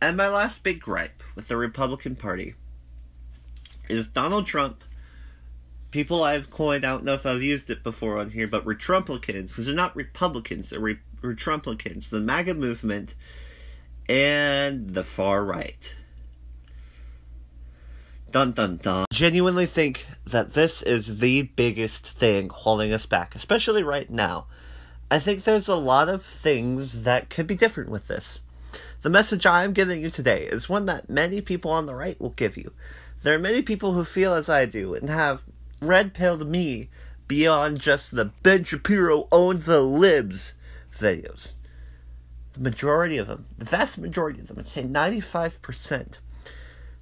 And 0.00 0.16
my 0.16 0.28
last 0.28 0.62
big 0.62 0.80
gripe 0.80 1.22
with 1.34 1.48
the 1.48 1.56
Republican 1.56 2.16
Party 2.16 2.54
is 3.88 4.06
Donald 4.06 4.46
Trump. 4.46 4.82
People 5.90 6.22
I've 6.22 6.50
coined, 6.50 6.84
I 6.84 6.90
don't 6.90 7.04
know 7.04 7.14
if 7.14 7.24
I've 7.24 7.42
used 7.42 7.70
it 7.70 7.82
before 7.82 8.18
on 8.18 8.30
here, 8.30 8.46
but 8.46 8.64
Retrumplicans, 8.64 9.48
because 9.48 9.66
they're 9.66 9.74
not 9.74 9.96
Republicans, 9.96 10.70
they're 10.70 10.80
re- 10.80 10.98
Retrumplicans, 11.22 12.10
the 12.10 12.20
MAGA 12.20 12.54
movement, 12.54 13.14
and 14.08 14.90
the 14.90 15.04
far 15.04 15.44
right. 15.44 15.92
Dun 18.30 18.52
dun 18.52 18.76
dun. 18.76 19.06
Genuinely 19.12 19.66
think 19.66 20.06
that 20.26 20.52
this 20.52 20.82
is 20.82 21.20
the 21.20 21.42
biggest 21.42 22.10
thing 22.10 22.50
holding 22.50 22.92
us 22.92 23.06
back, 23.06 23.34
especially 23.34 23.82
right 23.82 24.10
now. 24.10 24.46
I 25.10 25.20
think 25.20 25.44
there's 25.44 25.68
a 25.68 25.76
lot 25.76 26.08
of 26.08 26.24
things 26.24 27.04
that 27.04 27.30
could 27.30 27.46
be 27.46 27.54
different 27.54 27.90
with 27.90 28.08
this. 28.08 28.40
The 29.02 29.10
message 29.10 29.46
I'm 29.46 29.72
giving 29.72 30.02
you 30.02 30.10
today 30.10 30.44
is 30.44 30.68
one 30.68 30.86
that 30.86 31.08
many 31.08 31.40
people 31.40 31.70
on 31.70 31.86
the 31.86 31.94
right 31.94 32.20
will 32.20 32.30
give 32.30 32.56
you. 32.56 32.72
There 33.22 33.34
are 33.34 33.38
many 33.38 33.62
people 33.62 33.92
who 33.92 34.04
feel 34.04 34.34
as 34.34 34.48
I 34.48 34.66
do 34.66 34.94
and 34.94 35.08
have 35.08 35.44
red 35.80 36.14
pilled 36.14 36.48
me 36.48 36.88
beyond 37.28 37.80
just 37.80 38.14
the 38.14 38.26
Ben 38.42 38.64
Shapiro 38.64 39.28
owns 39.32 39.64
the 39.66 39.80
libs 39.80 40.54
videos. 40.96 41.54
The 42.54 42.60
majority 42.60 43.18
of 43.18 43.26
them, 43.26 43.46
the 43.58 43.64
vast 43.64 43.98
majority 43.98 44.40
of 44.40 44.48
them, 44.48 44.58
I'd 44.58 44.66
say 44.66 44.82
95%, 44.82 46.18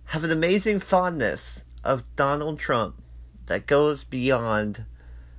have 0.07 0.25
an 0.25 0.33
amazing 0.33 0.81
fondness 0.81 1.65
of 1.85 2.03
Donald 2.17 2.59
Trump 2.59 3.01
that 3.47 3.67
goes 3.67 4.05
beyond 4.05 4.85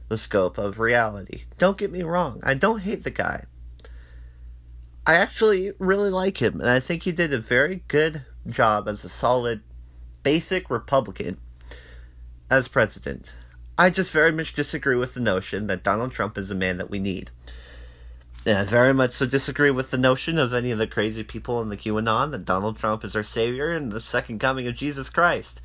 the 0.08 0.18
scope 0.18 0.58
of 0.58 0.80
reality. 0.80 1.44
Don't 1.58 1.78
get 1.78 1.92
me 1.92 2.04
wrong, 2.04 2.40
I 2.44 2.54
don't 2.54 2.82
hate 2.82 3.04
the 3.04 3.10
guy. 3.10 3.46
I 5.08 5.16
actually 5.16 5.74
really 5.78 6.10
like 6.10 6.42
him, 6.42 6.60
and 6.62 6.70
I 6.70 6.80
think 6.80 7.04
he 7.04 7.12
did 7.12 7.34
a 7.34 7.40
very 7.40 7.84
good 7.88 8.24
job 8.48 8.88
as 8.88 9.04
a 9.04 9.10
solid, 9.10 9.62
basic 10.24 10.70
Republican 10.70 11.38
as 12.50 12.68
president. 12.68 13.34
I 13.78 13.90
just 13.90 14.12
very 14.12 14.32
much 14.32 14.54
disagree 14.54 14.96
with 14.96 15.14
the 15.14 15.20
notion 15.20 15.68
that 15.68 15.84
Donald 15.84 16.12
Trump 16.12 16.38
is 16.38 16.50
a 16.50 16.56
man 16.56 16.78
that 16.78 16.90
we 16.90 17.00
need. 17.00 17.32
And 18.46 18.60
I 18.60 18.64
very 18.64 18.94
much 18.94 19.12
so 19.12 19.26
disagree 19.26 19.72
with 19.72 19.92
the 19.92 19.98
notion 19.98 20.38
of 20.38 20.54
any 20.54 20.72
of 20.72 20.78
the 20.78 20.88
crazy 20.88 21.24
people 21.24 21.62
in 21.62 21.70
the 21.70 21.78
QAnon 21.78 22.32
that 22.32 22.46
Donald 22.46 22.78
Trump 22.78 23.04
is 23.04 23.16
our 23.16 23.24
savior 23.24 23.72
and 23.72 23.92
the 23.92 24.00
second 24.00 24.40
coming 24.40 24.68
of 24.68 24.76
Jesus 24.76 25.10
Christ. 25.10 25.62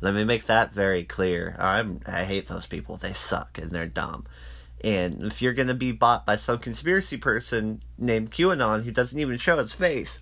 Let 0.00 0.14
me 0.14 0.24
make 0.24 0.46
that 0.46 0.72
very 0.72 1.04
clear. 1.04 1.54
I'm 1.58 2.00
I 2.06 2.24
hate 2.24 2.48
those 2.48 2.66
people. 2.66 2.96
They 2.96 3.12
suck 3.12 3.58
and 3.58 3.70
they're 3.70 3.86
dumb. 3.86 4.26
And 4.82 5.22
if 5.24 5.42
you're 5.42 5.52
gonna 5.52 5.74
be 5.74 5.92
bought 5.92 6.26
by 6.26 6.36
some 6.36 6.58
conspiracy 6.58 7.18
person 7.18 7.82
named 7.98 8.32
QAnon 8.32 8.82
who 8.82 8.90
doesn't 8.90 9.18
even 9.18 9.36
show 9.36 9.60
its 9.60 9.70
face, 9.70 10.18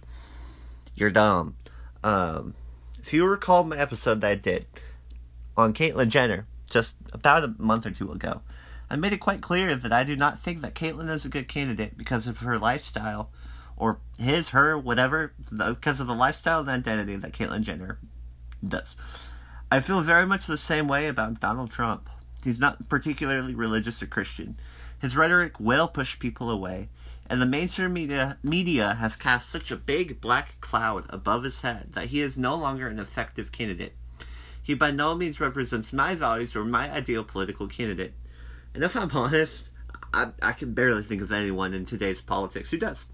you're 0.94 1.10
dumb. 1.10 1.56
Um, 2.04 2.54
if 2.98 3.14
you 3.14 3.24
recall 3.24 3.64
my 3.64 3.78
episode 3.78 4.20
that 4.20 4.30
I 4.30 4.34
did 4.34 4.66
on 5.60 5.74
Caitlyn 5.74 6.08
Jenner 6.08 6.46
just 6.68 6.96
about 7.12 7.44
a 7.44 7.54
month 7.58 7.86
or 7.86 7.90
two 7.90 8.10
ago, 8.12 8.42
I 8.90 8.96
made 8.96 9.12
it 9.12 9.18
quite 9.18 9.40
clear 9.40 9.76
that 9.76 9.92
I 9.92 10.04
do 10.04 10.16
not 10.16 10.38
think 10.38 10.60
that 10.60 10.74
Caitlyn 10.74 11.10
is 11.10 11.24
a 11.24 11.28
good 11.28 11.48
candidate 11.48 11.96
because 11.96 12.26
of 12.26 12.38
her 12.38 12.58
lifestyle, 12.58 13.30
or 13.76 14.00
his, 14.18 14.48
her, 14.48 14.76
whatever, 14.78 15.32
because 15.50 16.00
of 16.00 16.06
the 16.06 16.14
lifestyle 16.14 16.60
and 16.60 16.70
identity 16.70 17.16
that 17.16 17.32
Caitlyn 17.32 17.62
Jenner 17.62 17.98
does. 18.66 18.96
I 19.70 19.80
feel 19.80 20.00
very 20.00 20.26
much 20.26 20.46
the 20.46 20.56
same 20.56 20.88
way 20.88 21.06
about 21.06 21.40
Donald 21.40 21.70
Trump. 21.70 22.10
He's 22.42 22.58
not 22.58 22.88
particularly 22.88 23.54
religious 23.54 24.02
or 24.02 24.06
Christian. 24.06 24.58
His 24.98 25.16
rhetoric 25.16 25.60
will 25.60 25.86
push 25.86 26.18
people 26.18 26.50
away, 26.50 26.88
and 27.28 27.40
the 27.40 27.46
mainstream 27.46 27.92
media, 27.92 28.38
media 28.42 28.94
has 28.94 29.14
cast 29.14 29.48
such 29.48 29.70
a 29.70 29.76
big 29.76 30.20
black 30.20 30.60
cloud 30.60 31.04
above 31.08 31.44
his 31.44 31.62
head 31.62 31.92
that 31.92 32.06
he 32.06 32.20
is 32.20 32.36
no 32.36 32.56
longer 32.56 32.88
an 32.88 32.98
effective 32.98 33.52
candidate. 33.52 33.94
He 34.62 34.74
by 34.74 34.90
no 34.90 35.14
means 35.14 35.40
represents 35.40 35.92
my 35.92 36.14
values 36.14 36.54
or 36.54 36.64
my 36.64 36.90
ideal 36.90 37.24
political 37.24 37.66
candidate. 37.66 38.14
And 38.74 38.84
if 38.84 38.96
I'm 38.96 39.10
honest, 39.12 39.70
I, 40.12 40.30
I 40.42 40.52
can 40.52 40.74
barely 40.74 41.02
think 41.02 41.22
of 41.22 41.32
anyone 41.32 41.74
in 41.74 41.84
today's 41.84 42.20
politics 42.20 42.70
who 42.70 42.78
does. 42.78 43.06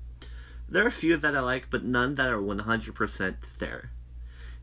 There 0.69 0.85
are 0.85 0.89
a 0.89 0.93
few 0.93 1.17
that 1.17 1.37
I 1.37 1.41
like, 1.41 1.69
but 1.71 1.85
none 1.85 2.17
that 2.17 2.31
are 2.31 2.41
100% 2.41 3.37
there. 3.59 3.93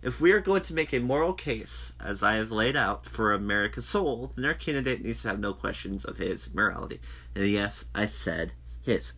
If 0.02 0.20
we 0.20 0.34
are 0.34 0.42
going 0.42 0.64
to 0.64 0.74
make 0.74 0.94
a 0.94 1.00
moral 1.00 1.32
case, 1.32 1.94
as 1.98 2.22
I 2.22 2.36
have 2.36 2.52
laid 2.52 2.76
out, 2.76 3.06
for 3.06 3.32
America's 3.32 3.88
soul, 3.88 4.34
then 4.36 4.44
our 4.44 4.54
candidate 4.54 5.02
needs 5.02 5.22
to 5.22 5.30
have 5.30 5.40
no 5.40 5.54
questions 5.54 6.04
of 6.04 6.18
his 6.18 6.54
morality. 6.54 7.00
And 7.34 7.48
yes, 7.48 7.86
I 7.96 8.06
said 8.08 8.52
his. 8.82 9.14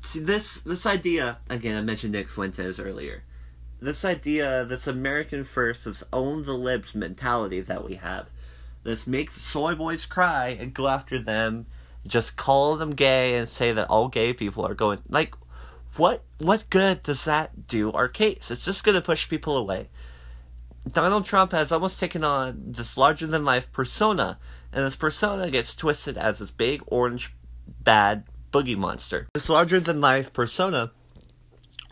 See 0.00 0.20
this 0.20 0.60
this 0.60 0.84
idea 0.84 1.38
again. 1.48 1.76
I 1.76 1.82
mentioned 1.82 2.12
Nick 2.12 2.28
Fuentes 2.28 2.78
earlier. 2.78 3.22
This 3.80 4.04
idea, 4.04 4.64
this 4.64 4.86
American 4.86 5.42
first, 5.42 5.86
this 5.86 6.04
own 6.12 6.42
the 6.42 6.52
libs 6.52 6.94
mentality 6.94 7.60
that 7.60 7.84
we 7.84 7.94
have, 7.94 8.28
this 8.82 9.06
make 9.06 9.32
the 9.32 9.40
soy 9.40 9.74
boys 9.74 10.04
cry 10.04 10.48
and 10.48 10.74
go 10.74 10.88
after 10.88 11.18
them, 11.18 11.66
just 12.06 12.36
call 12.36 12.76
them 12.76 12.94
gay 12.94 13.36
and 13.36 13.48
say 13.48 13.72
that 13.72 13.88
all 13.88 14.08
gay 14.08 14.32
people 14.32 14.66
are 14.66 14.74
going 14.74 15.00
like, 15.08 15.34
what 15.96 16.22
what 16.38 16.68
good 16.70 17.02
does 17.02 17.24
that 17.24 17.66
do 17.66 17.90
our 17.92 18.08
case? 18.08 18.50
It's 18.50 18.64
just 18.64 18.84
gonna 18.84 19.00
push 19.00 19.28
people 19.28 19.56
away. 19.56 19.88
Donald 20.90 21.26
Trump 21.26 21.52
has 21.52 21.72
almost 21.72 22.00
taken 22.00 22.24
on 22.24 22.72
this 22.72 22.96
larger 22.96 23.26
than 23.26 23.44
life 23.44 23.72
persona, 23.72 24.38
and 24.72 24.84
this 24.84 24.96
persona 24.96 25.50
gets 25.50 25.74
twisted 25.74 26.16
as 26.16 26.38
this 26.38 26.50
big 26.50 26.82
orange 26.86 27.34
bad 27.66 28.24
boogie 28.52 28.76
monster. 28.76 29.26
This 29.34 29.48
larger 29.48 29.80
than 29.80 30.00
life 30.00 30.32
persona 30.32 30.92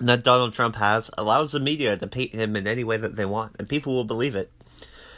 that 0.01 0.25
Donald 0.25 0.53
Trump 0.53 0.77
has 0.77 1.11
allows 1.19 1.53
the 1.53 1.61
media 1.61 1.97
to 1.97 2.07
paint 2.07 2.35
him 2.35 2.57
in 2.57 2.67
any 2.67 2.85
way 2.85 2.97
that 2.97 3.17
they 3.17 3.25
want, 3.25 3.57
and 3.59 3.69
people 3.69 3.95
will 3.95 4.05
believe 4.05 4.37
it 4.37 4.53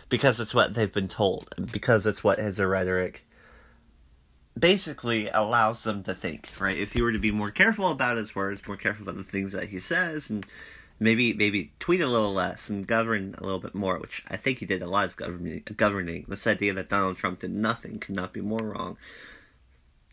because 0.09 0.41
it's 0.41 0.55
what 0.55 0.75
they've 0.75 0.93
been 0.93 1.09
told, 1.09 1.53
and 1.57 1.71
because 1.71 2.07
it's 2.07 2.25
what 2.25 2.39
his 2.39 2.61
rhetoric 2.61 3.25
basically 4.59 5.29
allows 5.29 5.85
them 5.85 6.03
to 6.03 6.15
think, 6.15 6.51
right? 6.59 6.77
If 6.77 6.93
he 6.93 7.03
were 7.03 7.13
to 7.13 7.19
be 7.19 7.31
more 7.31 7.51
careful 7.51 7.91
about 7.91 8.17
his 8.17 8.35
words, 8.35 8.67
more 8.67 8.77
careful 8.77 9.05
about 9.05 9.17
the 9.17 9.25
things 9.25 9.53
that 9.53 9.69
he 9.69 9.79
says, 9.79 10.29
and 10.29 10.45
maybe 10.99 11.33
maybe 11.33 11.73
tweet 11.79 12.01
a 12.01 12.07
little 12.07 12.33
less 12.33 12.69
and 12.69 12.87
govern 12.87 13.35
a 13.39 13.43
little 13.43 13.61
bit 13.61 13.75
more, 13.75 13.99
which 13.99 14.23
I 14.29 14.37
think 14.37 14.59
he 14.59 14.67
did 14.67 14.83
a 14.83 14.89
lot 14.89 15.07
of 15.07 15.17
governing. 15.17 15.63
Governing 15.77 16.27
this 16.29 16.47
idea 16.47 16.75
that 16.75 16.91
Donald 16.91 17.17
Trump 17.17 17.41
did 17.41 17.53
nothing 17.53 17.99
could 17.99 18.15
not 18.15 18.33
be 18.33 18.41
more 18.41 18.59
wrong. 18.59 18.97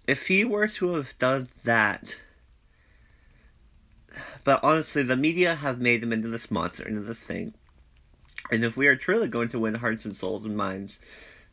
If 0.08 0.28
he 0.28 0.46
were 0.46 0.68
to 0.68 0.96
have 0.96 1.18
done 1.20 1.50
that, 1.66 2.16
but 4.44 4.64
honestly, 4.64 5.04
the 5.04 5.16
media 5.16 5.56
have 5.56 5.80
made 5.80 6.04
him 6.04 6.14
into 6.14 6.28
this 6.28 6.52
monster, 6.52 6.88
into 6.88 7.02
this 7.02 7.22
thing. 7.22 7.54
And 8.52 8.64
if 8.64 8.78
we 8.78 8.88
are 8.88 8.96
truly 8.96 9.28
going 9.28 9.50
to 9.50 9.60
win 9.60 9.76
hearts 9.76 10.06
and 10.06 10.16
souls 10.16 10.46
and 10.46 10.56
minds, 10.56 11.00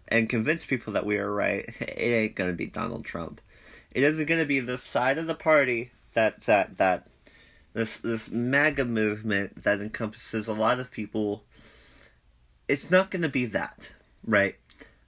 and 0.09 0.28
convince 0.28 0.66
people 0.66 0.92
that 0.92 1.06
we 1.06 1.18
are 1.18 1.33
right, 1.33 1.68
it 1.80 1.99
ain't 1.99 2.35
gonna 2.35 2.52
be 2.52 2.66
Donald 2.66 3.04
Trump. 3.04 3.40
It 3.92 4.02
isn't 4.02 4.26
gonna 4.26 4.44
be 4.44 4.61
the 4.61 4.78
side 4.78 5.18
of 5.18 5.26
the 5.26 5.35
party 5.35 5.90
that 6.12 6.42
that 6.42 6.76
that 6.78 7.06
this 7.73 7.97
this 7.99 8.30
MAGA 8.30 8.85
movement 8.85 9.64
that 9.64 9.80
encompasses 9.80 10.49
a 10.49 10.52
lot 10.52 10.80
of 10.80 10.90
people. 10.90 11.44
It's 12.68 12.90
not 12.90 13.11
gonna 13.11 13.28
be 13.28 13.47
that, 13.47 13.92
right? 14.26 14.56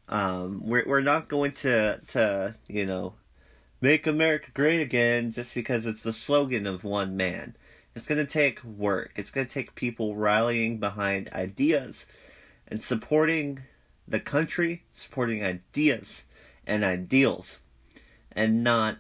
Um, 0.09 0.63
we're 0.65 0.87
we're 0.87 1.01
not 1.01 1.29
going 1.29 1.53
to 1.53 2.01
to 2.09 2.55
you 2.69 2.87
know 2.87 3.15
make 3.81 4.07
America 4.07 4.51
great 4.55 4.81
again 4.81 5.33
just 5.33 5.55
because 5.55 5.87
it's 5.87 6.03
the 6.03 6.13
slogan 6.13 6.67
of 6.67 6.85
one 6.85 7.17
man. 7.17 7.57
It's 7.95 8.07
gonna 8.07 8.27
take 8.27 8.63
work. 8.65 9.13
It's 9.17 9.31
gonna 9.31 9.47
take 9.47 9.75
people 9.75 10.17
rallying 10.17 10.79
behind 10.79 11.31
ideas 11.33 12.07
and 12.69 12.81
supporting 12.81 13.63
the 14.07 14.21
country, 14.21 14.85
supporting 14.93 15.43
ideas 15.45 16.25
and 16.67 16.85
ideals, 16.85 17.59
and 18.33 18.63
not, 18.63 18.99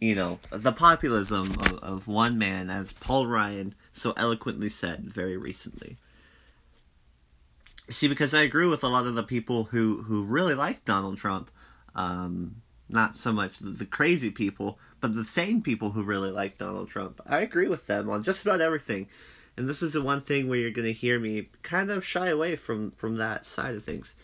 you 0.00 0.14
know, 0.14 0.40
the 0.50 0.72
populism 0.72 1.52
of, 1.52 1.72
of 1.78 2.08
one 2.08 2.38
man, 2.38 2.70
as 2.70 2.92
Paul 2.92 3.26
Ryan 3.26 3.74
so 3.92 4.12
eloquently 4.16 4.68
said 4.68 5.04
very 5.04 5.36
recently. 5.36 5.98
See, 7.88 8.08
because 8.08 8.32
I 8.32 8.42
agree 8.42 8.66
with 8.66 8.82
a 8.82 8.88
lot 8.88 9.06
of 9.06 9.14
the 9.14 9.22
people 9.22 9.64
who, 9.64 10.02
who 10.02 10.24
really 10.24 10.54
like 10.54 10.84
Donald 10.84 11.18
Trump, 11.18 11.50
um, 11.94 12.62
not 12.92 13.16
so 13.16 13.32
much 13.32 13.58
the 13.60 13.86
crazy 13.86 14.30
people, 14.30 14.78
but 15.00 15.14
the 15.14 15.24
sane 15.24 15.62
people 15.62 15.90
who 15.90 16.02
really 16.02 16.30
like 16.30 16.58
Donald 16.58 16.88
Trump. 16.88 17.20
I 17.26 17.40
agree 17.40 17.68
with 17.68 17.86
them 17.86 18.08
on 18.10 18.22
just 18.22 18.42
about 18.42 18.60
everything. 18.60 19.08
And 19.56 19.68
this 19.68 19.82
is 19.82 19.92
the 19.92 20.02
one 20.02 20.22
thing 20.22 20.48
where 20.48 20.58
you're 20.58 20.70
going 20.70 20.86
to 20.86 20.92
hear 20.92 21.18
me 21.18 21.48
kind 21.62 21.90
of 21.90 22.04
shy 22.04 22.28
away 22.28 22.56
from, 22.56 22.90
from 22.92 23.16
that 23.16 23.44
side 23.44 23.74
of 23.74 23.84
things. 23.84 24.14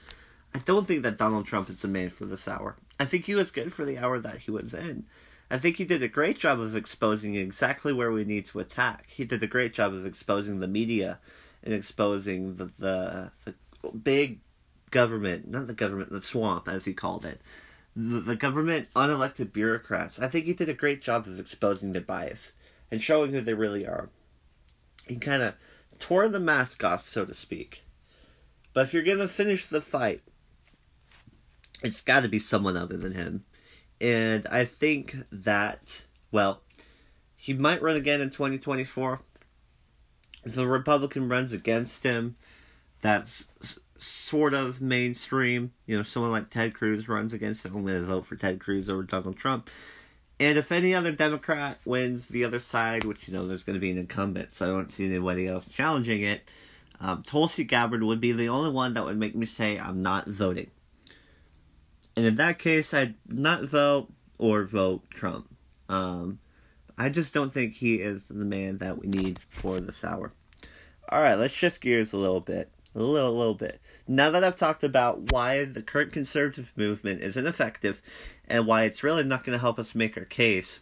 I 0.54 0.60
don't 0.60 0.86
think 0.86 1.02
that 1.02 1.18
Donald 1.18 1.46
Trump 1.46 1.68
is 1.68 1.82
the 1.82 1.88
man 1.88 2.10
for 2.10 2.24
this 2.24 2.48
hour. 2.48 2.76
I 2.98 3.04
think 3.04 3.26
he 3.26 3.34
was 3.34 3.50
good 3.50 3.72
for 3.72 3.84
the 3.84 3.98
hour 3.98 4.18
that 4.18 4.38
he 4.38 4.50
was 4.50 4.72
in. 4.72 5.04
I 5.50 5.58
think 5.58 5.76
he 5.76 5.84
did 5.84 6.02
a 6.02 6.08
great 6.08 6.38
job 6.38 6.60
of 6.60 6.76
exposing 6.76 7.34
exactly 7.34 7.92
where 7.92 8.12
we 8.12 8.24
need 8.24 8.46
to 8.46 8.60
attack. 8.60 9.06
He 9.10 9.24
did 9.24 9.42
a 9.42 9.46
great 9.46 9.72
job 9.72 9.94
of 9.94 10.04
exposing 10.04 10.60
the 10.60 10.68
media 10.68 11.18
and 11.62 11.72
exposing 11.72 12.56
the 12.56 12.70
the, 12.78 13.30
the 13.44 13.54
big 13.90 14.40
government, 14.90 15.48
not 15.48 15.66
the 15.66 15.74
government, 15.74 16.10
the 16.10 16.20
swamp 16.20 16.68
as 16.68 16.84
he 16.84 16.92
called 16.92 17.24
it. 17.24 17.40
The, 17.98 18.20
the 18.20 18.36
government 18.36 18.88
unelected 18.94 19.52
bureaucrats. 19.52 20.20
I 20.20 20.28
think 20.28 20.44
he 20.44 20.52
did 20.52 20.68
a 20.68 20.74
great 20.74 21.02
job 21.02 21.26
of 21.26 21.40
exposing 21.40 21.90
their 21.90 22.00
bias 22.00 22.52
and 22.92 23.02
showing 23.02 23.32
who 23.32 23.40
they 23.40 23.54
really 23.54 23.84
are. 23.84 24.08
He 25.08 25.16
kind 25.16 25.42
of 25.42 25.54
tore 25.98 26.28
the 26.28 26.38
mask 26.38 26.84
off, 26.84 27.02
so 27.02 27.24
to 27.24 27.34
speak. 27.34 27.84
But 28.72 28.86
if 28.86 28.94
you're 28.94 29.02
going 29.02 29.18
to 29.18 29.26
finish 29.26 29.66
the 29.66 29.80
fight, 29.80 30.22
it's 31.82 32.00
got 32.00 32.20
to 32.20 32.28
be 32.28 32.38
someone 32.38 32.76
other 32.76 32.96
than 32.96 33.14
him. 33.14 33.44
And 34.00 34.46
I 34.46 34.64
think 34.64 35.16
that, 35.32 36.04
well, 36.30 36.62
he 37.34 37.52
might 37.52 37.82
run 37.82 37.96
again 37.96 38.20
in 38.20 38.30
2024. 38.30 39.22
If 40.44 40.54
the 40.54 40.68
Republican 40.68 41.28
runs 41.28 41.52
against 41.52 42.04
him, 42.04 42.36
that's 43.00 43.48
sort 43.98 44.54
of 44.54 44.80
mainstream. 44.80 45.72
You 45.86 45.96
know, 45.96 46.02
someone 46.02 46.32
like 46.32 46.50
Ted 46.50 46.74
Cruz 46.74 47.08
runs 47.08 47.32
against 47.32 47.64
him. 47.64 47.74
I'm 47.74 47.84
going 47.84 48.00
to 48.00 48.06
vote 48.06 48.26
for 48.26 48.36
Ted 48.36 48.60
Cruz 48.60 48.88
over 48.88 49.02
Donald 49.02 49.36
Trump. 49.36 49.68
And 50.40 50.56
if 50.56 50.70
any 50.70 50.94
other 50.94 51.10
Democrat 51.10 51.78
wins 51.84 52.28
the 52.28 52.44
other 52.44 52.60
side, 52.60 53.04
which, 53.04 53.26
you 53.26 53.34
know, 53.34 53.46
there's 53.46 53.64
going 53.64 53.74
to 53.74 53.80
be 53.80 53.90
an 53.90 53.98
incumbent, 53.98 54.52
so 54.52 54.66
I 54.66 54.68
don't 54.68 54.92
see 54.92 55.06
anybody 55.06 55.48
else 55.48 55.66
challenging 55.66 56.22
it, 56.22 56.48
um, 57.00 57.22
Tulsi 57.22 57.64
Gabbard 57.64 58.04
would 58.04 58.20
be 58.20 58.32
the 58.32 58.48
only 58.48 58.70
one 58.70 58.92
that 58.92 59.04
would 59.04 59.18
make 59.18 59.34
me 59.34 59.46
say 59.46 59.78
I'm 59.78 60.00
not 60.00 60.28
voting. 60.28 60.70
And 62.14 62.24
in 62.24 62.36
that 62.36 62.58
case, 62.58 62.94
I'd 62.94 63.14
not 63.26 63.64
vote 63.64 64.12
or 64.38 64.64
vote 64.64 65.10
Trump. 65.10 65.48
Um, 65.88 66.38
I 66.96 67.08
just 67.08 67.32
don't 67.32 67.52
think 67.52 67.74
he 67.74 67.96
is 67.96 68.26
the 68.26 68.44
man 68.44 68.78
that 68.78 68.98
we 68.98 69.06
need 69.06 69.40
for 69.48 69.80
this 69.80 70.04
hour. 70.04 70.32
All 71.08 71.22
right, 71.22 71.36
let's 71.36 71.54
shift 71.54 71.80
gears 71.80 72.12
a 72.12 72.16
little 72.16 72.40
bit. 72.40 72.70
A 72.94 72.98
little, 72.98 73.28
a 73.28 73.38
little 73.38 73.54
bit. 73.54 73.80
Now 74.10 74.30
that 74.30 74.42
I've 74.42 74.56
talked 74.56 74.82
about 74.82 75.30
why 75.32 75.66
the 75.66 75.82
current 75.82 76.12
conservative 76.12 76.72
movement 76.76 77.20
is 77.20 77.36
ineffective 77.36 78.00
and 78.48 78.66
why 78.66 78.84
it's 78.84 79.02
really 79.02 79.22
not 79.22 79.44
going 79.44 79.54
to 79.54 79.60
help 79.60 79.78
us 79.78 79.94
make 79.94 80.16
our 80.16 80.24
case, 80.24 80.80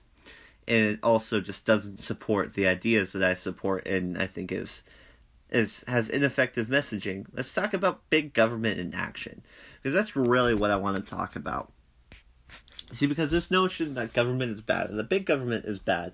and 0.69 0.87
it 0.87 1.01
also 1.03 1.41
just 1.41 1.67
doesn't 1.67 1.99
support 1.99 2.55
the 2.55 2.69
ideas 2.69 3.13
that 3.13 3.25
I 3.25 3.35
support 3.35 3.85
and 3.87 4.17
I 4.17 4.29
think 4.29 4.53
is 4.53 4.85
is 5.51 5.85
has 5.89 6.09
ineffective 6.09 6.69
messaging. 6.69 7.27
Let's 7.33 7.53
talk 7.53 7.75
about 7.75 8.09
big 8.11 8.33
government 8.33 8.79
in 8.79 8.95
action 8.95 9.43
because 9.83 9.93
that's 9.93 10.15
really 10.15 10.55
what 10.55 10.71
I 10.71 10.77
want 10.77 10.97
to 10.97 11.03
talk 11.03 11.35
about. 11.35 11.73
See, 12.93 13.07
because 13.07 13.33
this 13.33 13.51
notion 13.51 13.95
that 13.95 14.13
government 14.13 14.53
is 14.53 14.61
bad 14.61 14.89
and 14.89 14.99
the 14.99 15.05
big 15.05 15.27
government 15.27 15.65
is 15.65 15.81
bad 15.81 16.13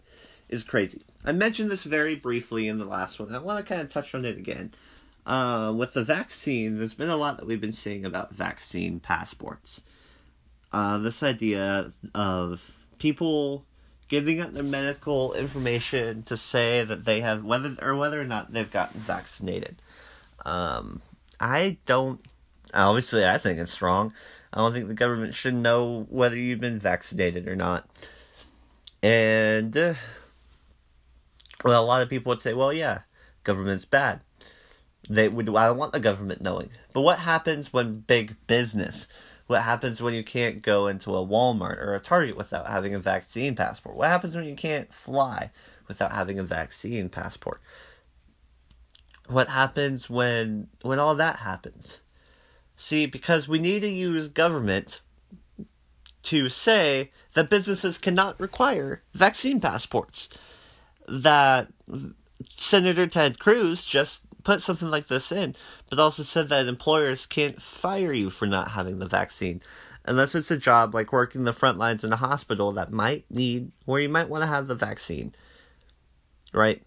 is 0.49 0.65
crazy. 0.65 1.03
I 1.25 1.33
mentioned 1.33 1.71
this 1.71 1.83
very 1.83 2.15
briefly 2.15 2.69
in 2.69 2.79
the 2.79 2.87
last 2.87 3.21
one. 3.21 3.35
I 3.35 3.39
want 3.39 3.59
to 3.59 3.69
kind 3.69 3.83
of 3.83 3.93
touch 3.93 4.15
on 4.15 4.25
it 4.25 4.39
again. 4.39 4.73
Uh, 5.25 5.73
with 5.77 5.93
the 5.95 6.03
vaccine, 6.03 6.79
there's 6.79 6.95
been 6.95 7.09
a 7.09 7.17
lot 7.17 7.37
that 7.37 7.47
we've 7.47 7.61
been 7.61 7.73
seeing 7.73 8.05
about 8.05 8.35
vaccine 8.35 8.99
passports. 8.99 9.83
Uh, 10.73 10.99
this 10.99 11.23
idea 11.23 11.93
of 12.15 12.73
people 12.99 13.65
giving 14.09 14.41
up 14.41 14.53
their 14.53 14.63
medical 14.63 15.33
information 15.35 16.23
to 16.23 16.37
say 16.37 16.85
that 16.85 17.05
they 17.05 17.21
have 17.21 17.45
whether 17.45 17.75
or 17.81 17.97
whether 17.97 18.21
or 18.21 18.25
not 18.25 18.53
they've 18.53 18.71
gotten 18.71 19.01
vaccinated. 19.01 19.81
Um, 20.45 21.01
I 21.41 21.79
don't. 21.87 22.21
Obviously, 22.75 23.27
I 23.27 23.39
think 23.39 23.59
it's 23.59 23.81
wrong. 23.81 24.13
I 24.53 24.59
don't 24.59 24.73
think 24.73 24.89
the 24.89 24.95
government 24.95 25.35
should 25.35 25.55
know 25.55 26.07
whether 26.11 26.37
you've 26.37 26.61
been 26.61 26.79
vaccinated 26.79 27.49
or 27.49 27.57
not. 27.57 27.89
And 29.03 29.77
uh, 29.77 29.95
well, 31.65 31.83
a 31.83 31.87
lot 31.87 32.03
of 32.03 32.11
people 32.11 32.31
would 32.31 32.41
say, 32.41 32.55
"Well, 32.55 32.73
yeah, 32.73 33.01
government's 33.45 33.85
bad." 33.85 34.21
They 35.09 35.29
would. 35.29 35.49
I 35.49 35.67
don't 35.67 35.79
want 35.79 35.93
the 35.93 36.01
government 36.01 36.43
knowing. 36.43 36.71
But 36.93 37.03
what 37.03 37.19
happens 37.19 37.73
when 37.73 38.01
big 38.01 38.37
business? 38.47 39.09
What 39.47 39.63
happens 39.63 40.01
when 40.01 40.15
you 40.15 40.23
can't 40.23 40.63
go 40.63 40.87
into 40.87 41.15
a 41.15 41.27
Walmart 41.27 41.79
or 41.79 41.95
a 41.95 42.01
Target 42.01 42.37
without 42.37 42.69
having 42.69 42.95
a 42.95 43.01
vaccine 43.01 43.57
passport? 43.57 43.97
What 43.97 44.09
happens 44.09 44.35
when 44.35 44.45
you 44.45 44.55
can't 44.55 44.93
fly 44.93 45.51
without 45.89 46.13
having 46.13 46.39
a 46.39 46.45
vaccine 46.45 47.09
passport? 47.09 47.61
What 49.27 49.49
happens 49.49 50.09
when 50.09 50.69
when 50.83 50.99
all 50.99 51.15
that 51.17 51.37
happens? 51.41 52.01
See, 52.77 53.07
because 53.07 53.49
we 53.49 53.59
need 53.59 53.81
to 53.81 53.89
use 53.89 54.29
government 54.29 55.01
to 56.23 56.49
say 56.49 57.11
that 57.35 57.51
businesses 57.51 57.99
cannot 57.99 58.39
require 58.41 59.03
vaccine 59.13 59.61
passports. 59.61 60.29
That 61.09 61.69
Senator 62.57 63.07
Ted 63.07 63.39
Cruz 63.39 63.85
just 63.85 64.25
put 64.45 64.63
something 64.63 64.91
like 64.91 65.09
this 65.09 65.33
in, 65.33 65.55
but 65.91 65.99
also 65.99 66.23
said 66.23 66.49
that 66.49 66.67
employers 66.67 67.27
can't 67.27 67.61
fire 67.61 68.13
you 68.13 68.31
for 68.31 68.47
not 68.47 68.73
having 68.73 68.99
the 68.99 69.07
vaccine. 69.07 69.61
unless 70.05 70.35
it's 70.35 70.51
a 70.51 70.57
job 70.57 70.95
like 70.95 71.13
working 71.13 71.45
the 71.45 71.53
front 71.53 71.79
lines 71.79 72.03
in 72.05 72.13
a 72.13 72.17
hospital 72.17 72.73
that 72.73 72.93
might 72.93 73.25
need 73.31 73.71
where 73.85 74.01
you 74.01 74.09
might 74.09 74.29
want 74.29 74.43
to 74.43 74.47
have 74.49 74.67
the 74.67 74.75
vaccine 74.75 75.35
right 76.53 76.83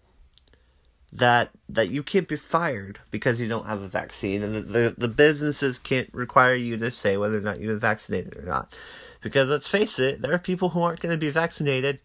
that 1.12 1.50
that 1.68 1.88
you 1.88 2.02
can't 2.02 2.28
be 2.28 2.36
fired 2.36 2.98
because 3.10 3.40
you 3.40 3.48
don't 3.48 3.66
have 3.66 3.80
a 3.80 3.88
vaccine 3.88 4.42
and 4.42 4.54
the, 4.54 4.60
the, 4.60 4.94
the 4.98 5.08
businesses 5.08 5.78
can't 5.78 6.12
require 6.12 6.54
you 6.54 6.76
to 6.76 6.90
say 6.90 7.16
whether 7.16 7.38
or 7.38 7.42
not 7.42 7.58
you've 7.58 7.68
been 7.68 7.78
vaccinated 7.78 8.36
or 8.36 8.42
not 8.42 8.74
because 9.22 9.48
let's 9.48 9.68
face 9.68 9.98
it 9.98 10.20
there 10.20 10.34
are 10.34 10.38
people 10.38 10.70
who 10.70 10.82
aren't 10.82 11.00
going 11.00 11.12
to 11.12 11.18
be 11.18 11.30
vaccinated 11.30 12.00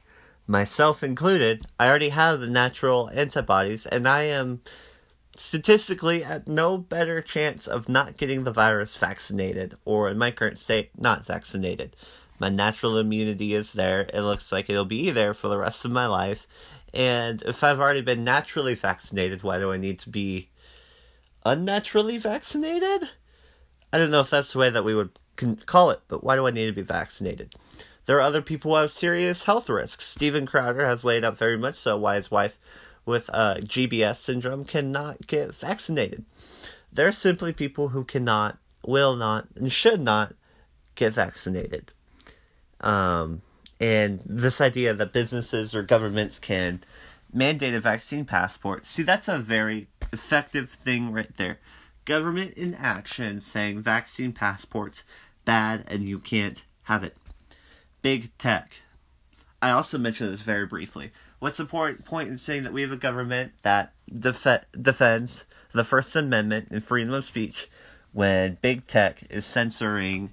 myself 0.48 1.04
included 1.04 1.62
i 1.80 1.88
already 1.88 2.10
have 2.10 2.40
the 2.40 2.48
natural 2.48 3.10
antibodies 3.14 3.86
and 3.86 4.08
i 4.08 4.24
am 4.24 4.62
statistically 5.36 6.24
at 6.24 6.48
no 6.48 6.78
better 6.78 7.22
chance 7.22 7.67
of 7.67 7.88
not 7.88 8.17
getting 8.17 8.44
the 8.44 8.52
virus 8.52 8.96
vaccinated 8.96 9.74
or 9.86 10.10
in 10.10 10.17
my 10.17 10.30
current 10.30 10.58
state 10.58 10.89
not 10.98 11.26
vaccinated 11.26 11.96
my 12.38 12.50
natural 12.50 12.98
immunity 12.98 13.54
is 13.54 13.72
there 13.72 14.10
it 14.13 14.22
looks 14.22 14.52
like 14.52 14.70
it'll 14.70 14.84
be 14.84 15.10
there 15.10 15.34
for 15.34 15.48
the 15.48 15.58
rest 15.58 15.86
of 15.86 15.91
my 15.91 16.06
life 16.06 16.46
and 16.94 17.41
if 17.44 17.63
I've 17.63 17.80
already 17.80 18.02
been 18.02 18.24
naturally 18.24 18.76
vaccinated, 18.76 19.44
why 19.44 19.60
do 19.60 19.72
I 19.72 19.78
need 19.78 20.00
to 20.00 20.10
be 20.10 20.50
unnaturally 21.46 22.17
vaccinated? 22.17 23.10
I 23.94 23.98
don't 23.98 24.12
know 24.12 24.22
if 24.22 24.30
that's 24.30 24.54
the 24.54 24.60
way 24.60 24.70
that 24.70 24.84
we 24.84 24.96
would 24.96 25.12
call 25.65 25.89
it, 25.91 26.02
but 26.08 26.24
why 26.24 26.36
do 26.36 26.48
I 26.48 26.52
need 26.52 26.67
to 26.67 26.74
be 26.74 26.82
vaccinated? 26.82 27.56
There 28.06 28.17
are 28.17 28.22
other 28.22 28.41
people 28.41 28.72
who 28.72 28.78
have 28.78 28.91
serious 28.91 29.46
health 29.46 29.70
risks. 29.70 30.06
Steven 30.08 30.46
Crowder 30.46 30.86
has 30.86 31.06
laid 31.06 31.24
out 31.24 31.38
very 31.38 31.58
much 31.58 31.76
so 31.76 31.98
why 31.98 32.15
his 32.15 32.32
wife 32.32 32.58
with 33.12 33.30
uh, 33.34 33.56
GBS 33.56 34.15
syndrome 34.15 34.63
cannot 34.63 35.28
get 35.28 35.54
vaccinated. 35.54 36.24
There 36.93 37.06
are 37.06 37.12
simply 37.12 37.52
people 37.52 37.89
who 37.89 38.06
cannot, 38.06 38.58
will 38.86 39.17
not, 39.17 39.47
and 39.56 39.69
should 39.69 40.00
not 40.00 40.34
get 40.95 41.12
vaccinated. 41.12 41.91
Um, 42.80 43.41
and 43.82 44.24
this 44.26 44.62
idea 44.62 44.93
that 44.93 45.12
businesses 45.12 45.76
or 45.76 45.84
governments 45.84 46.39
can 46.39 46.82
mandate 47.34 47.74
a 47.74 47.80
vaccine 47.80 48.26
passport 48.26 48.86
see 48.86 49.04
that's 49.04 49.30
a 49.30 49.38
very 49.38 49.88
effective 50.12 50.69
thing 50.69 51.13
right 51.13 51.38
there 51.38 51.60
government 52.04 52.54
in 52.56 52.74
action 52.74 53.39
saying 53.39 53.82
vaccine 53.82 54.34
passports 54.34 55.04
bad 55.45 55.84
and 55.88 56.10
you 56.10 56.19
can't 56.19 56.65
have 56.84 57.06
it 57.06 57.15
big 58.02 58.38
tech 58.38 58.82
i 59.62 59.71
also 59.71 59.97
mentioned 59.97 60.34
this 60.34 60.41
very 60.41 60.65
briefly 60.65 61.12
what's 61.41 61.58
the 61.58 61.65
point 61.65 62.06
point 62.06 62.30
in 62.30 62.38
saying 62.38 62.63
that 62.63 62.71
we 62.71 62.82
have 62.82 62.93
a 62.93 62.97
government 62.97 63.51
that 63.63 63.91
def- 64.17 64.65
defends 64.80 65.43
the 65.73 65.84
first 65.84 66.15
amendment 66.15 66.69
and 66.71 66.82
freedom 66.82 67.13
of 67.13 67.25
speech 67.25 67.69
when 68.13 68.58
big 68.62 68.88
tech 68.88 69.23
is 69.30 69.45
censoring 69.45 70.32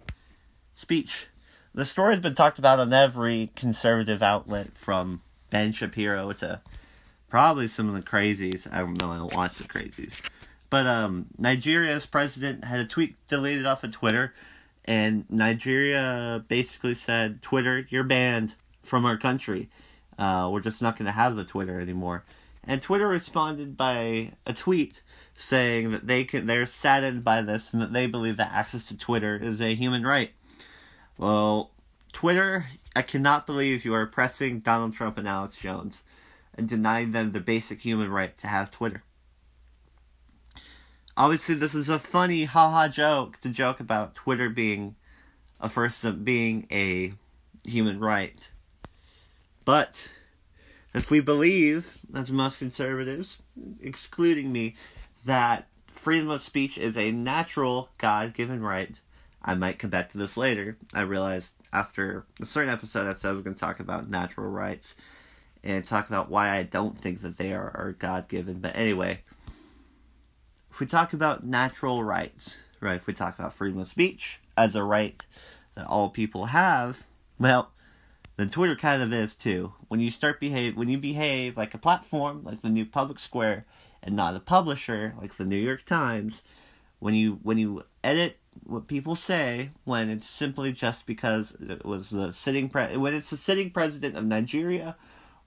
speech 0.74 1.26
the 1.74 1.84
story 1.84 2.14
has 2.14 2.22
been 2.22 2.34
talked 2.34 2.58
about 2.58 2.80
on 2.80 2.92
every 2.92 3.50
conservative 3.54 4.22
outlet 4.22 4.76
from 4.76 5.22
Ben 5.50 5.72
Shapiro 5.72 6.32
to 6.32 6.60
probably 7.28 7.68
some 7.68 7.88
of 7.88 7.94
the 7.94 8.02
crazies. 8.02 8.66
I 8.72 8.80
don't 8.80 9.00
know, 9.00 9.12
I 9.12 9.18
don't 9.18 9.34
watch 9.34 9.56
the 9.56 9.64
crazies. 9.64 10.20
But 10.70 10.86
um, 10.86 11.26
Nigeria's 11.38 12.06
president 12.06 12.64
had 12.64 12.80
a 12.80 12.84
tweet 12.84 13.14
deleted 13.26 13.64
off 13.64 13.84
of 13.84 13.92
Twitter, 13.92 14.34
and 14.84 15.24
Nigeria 15.30 16.44
basically 16.48 16.94
said, 16.94 17.42
Twitter, 17.42 17.86
you're 17.90 18.04
banned 18.04 18.54
from 18.82 19.04
our 19.04 19.16
country. 19.16 19.68
Uh, 20.18 20.48
we're 20.52 20.60
just 20.60 20.82
not 20.82 20.98
going 20.98 21.06
to 21.06 21.12
have 21.12 21.36
the 21.36 21.44
Twitter 21.44 21.80
anymore. 21.80 22.24
And 22.64 22.82
Twitter 22.82 23.06
responded 23.06 23.76
by 23.76 24.32
a 24.44 24.52
tweet 24.52 25.02
saying 25.34 25.92
that 25.92 26.06
they 26.06 26.24
can, 26.24 26.46
they're 26.46 26.66
saddened 26.66 27.22
by 27.22 27.40
this 27.40 27.72
and 27.72 27.80
that 27.80 27.92
they 27.92 28.06
believe 28.06 28.36
that 28.36 28.52
access 28.52 28.84
to 28.88 28.98
Twitter 28.98 29.36
is 29.36 29.60
a 29.60 29.74
human 29.74 30.02
right. 30.02 30.32
Well, 31.16 31.70
Twitter, 32.12 32.66
I 32.96 33.02
cannot 33.02 33.46
believe 33.46 33.84
you 33.84 33.94
are 33.94 34.02
oppressing 34.02 34.60
Donald 34.60 34.94
Trump 34.94 35.18
and 35.18 35.28
Alex 35.28 35.56
Jones 35.58 36.02
and 36.54 36.68
denying 36.68 37.12
them 37.12 37.32
the 37.32 37.40
basic 37.40 37.80
human 37.80 38.10
right 38.10 38.36
to 38.38 38.48
have 38.48 38.70
Twitter. 38.70 39.04
Obviously, 41.16 41.54
this 41.54 41.74
is 41.74 41.88
a 41.88 41.98
funny 41.98 42.44
haha 42.44 42.88
joke 42.88 43.38
to 43.40 43.48
joke 43.48 43.80
about 43.80 44.14
Twitter 44.14 44.48
being 44.48 44.96
a 45.60 45.68
first 45.68 46.24
being 46.24 46.66
a 46.70 47.12
human 47.64 47.98
right. 47.98 48.50
But 49.68 50.10
if 50.94 51.10
we 51.10 51.20
believe, 51.20 51.98
as 52.14 52.32
most 52.32 52.58
conservatives, 52.58 53.42
excluding 53.82 54.50
me, 54.50 54.76
that 55.26 55.68
freedom 55.92 56.30
of 56.30 56.42
speech 56.42 56.78
is 56.78 56.96
a 56.96 57.12
natural 57.12 57.90
God 57.98 58.32
given 58.32 58.62
right, 58.62 58.98
I 59.42 59.54
might 59.54 59.78
come 59.78 59.90
back 59.90 60.08
to 60.08 60.16
this 60.16 60.38
later. 60.38 60.78
I 60.94 61.02
realized 61.02 61.54
after 61.70 62.24
a 62.40 62.46
certain 62.46 62.72
episode 62.72 63.06
I 63.06 63.12
said 63.12 63.28
I 63.28 63.32
was 63.32 63.42
going 63.42 63.56
to 63.56 63.60
talk 63.60 63.78
about 63.78 64.08
natural 64.08 64.46
rights 64.48 64.96
and 65.62 65.84
talk 65.84 66.08
about 66.08 66.30
why 66.30 66.56
I 66.56 66.62
don't 66.62 66.98
think 66.98 67.20
that 67.20 67.36
they 67.36 67.52
are, 67.52 67.70
are 67.76 67.94
God 67.98 68.26
given. 68.28 68.60
But 68.60 68.74
anyway, 68.74 69.20
if 70.70 70.80
we 70.80 70.86
talk 70.86 71.12
about 71.12 71.44
natural 71.44 72.02
rights, 72.02 72.56
right, 72.80 72.96
if 72.96 73.06
we 73.06 73.12
talk 73.12 73.38
about 73.38 73.52
freedom 73.52 73.80
of 73.80 73.86
speech 73.86 74.40
as 74.56 74.74
a 74.74 74.82
right 74.82 75.22
that 75.74 75.86
all 75.86 76.08
people 76.08 76.46
have, 76.46 77.04
well, 77.38 77.72
then 78.38 78.48
Twitter 78.48 78.76
kind 78.76 79.02
of 79.02 79.12
is 79.12 79.34
too. 79.34 79.72
When 79.88 79.98
you 79.98 80.12
start 80.12 80.38
behave, 80.38 80.76
when 80.76 80.88
you 80.88 80.96
behave 80.96 81.56
like 81.56 81.74
a 81.74 81.78
platform, 81.78 82.44
like 82.44 82.62
the 82.62 82.68
new 82.68 82.86
public 82.86 83.18
square, 83.18 83.66
and 84.00 84.14
not 84.14 84.36
a 84.36 84.40
publisher, 84.40 85.14
like 85.20 85.34
the 85.34 85.44
New 85.44 85.56
York 85.56 85.84
Times, 85.84 86.44
when 87.00 87.14
you 87.14 87.40
when 87.42 87.58
you 87.58 87.82
edit 88.04 88.38
what 88.62 88.86
people 88.86 89.16
say 89.16 89.70
when 89.82 90.08
it's 90.08 90.28
simply 90.28 90.70
just 90.70 91.04
because 91.04 91.56
it 91.60 91.84
was 91.84 92.10
the 92.10 92.32
sitting 92.32 92.68
pre- 92.68 92.96
when 92.96 93.12
it's 93.12 93.30
the 93.30 93.36
sitting 93.36 93.70
president 93.70 94.16
of 94.16 94.24
Nigeria 94.24 94.96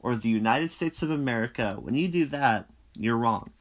or 0.01 0.17
the 0.17 0.27
United 0.27 0.69
States 0.69 1.01
of 1.01 1.09
America, 1.09 1.77
when 1.79 1.95
you 1.95 2.09
do 2.09 2.25
that, 2.25 2.69
you're 2.97 3.15
wrong. 3.15 3.51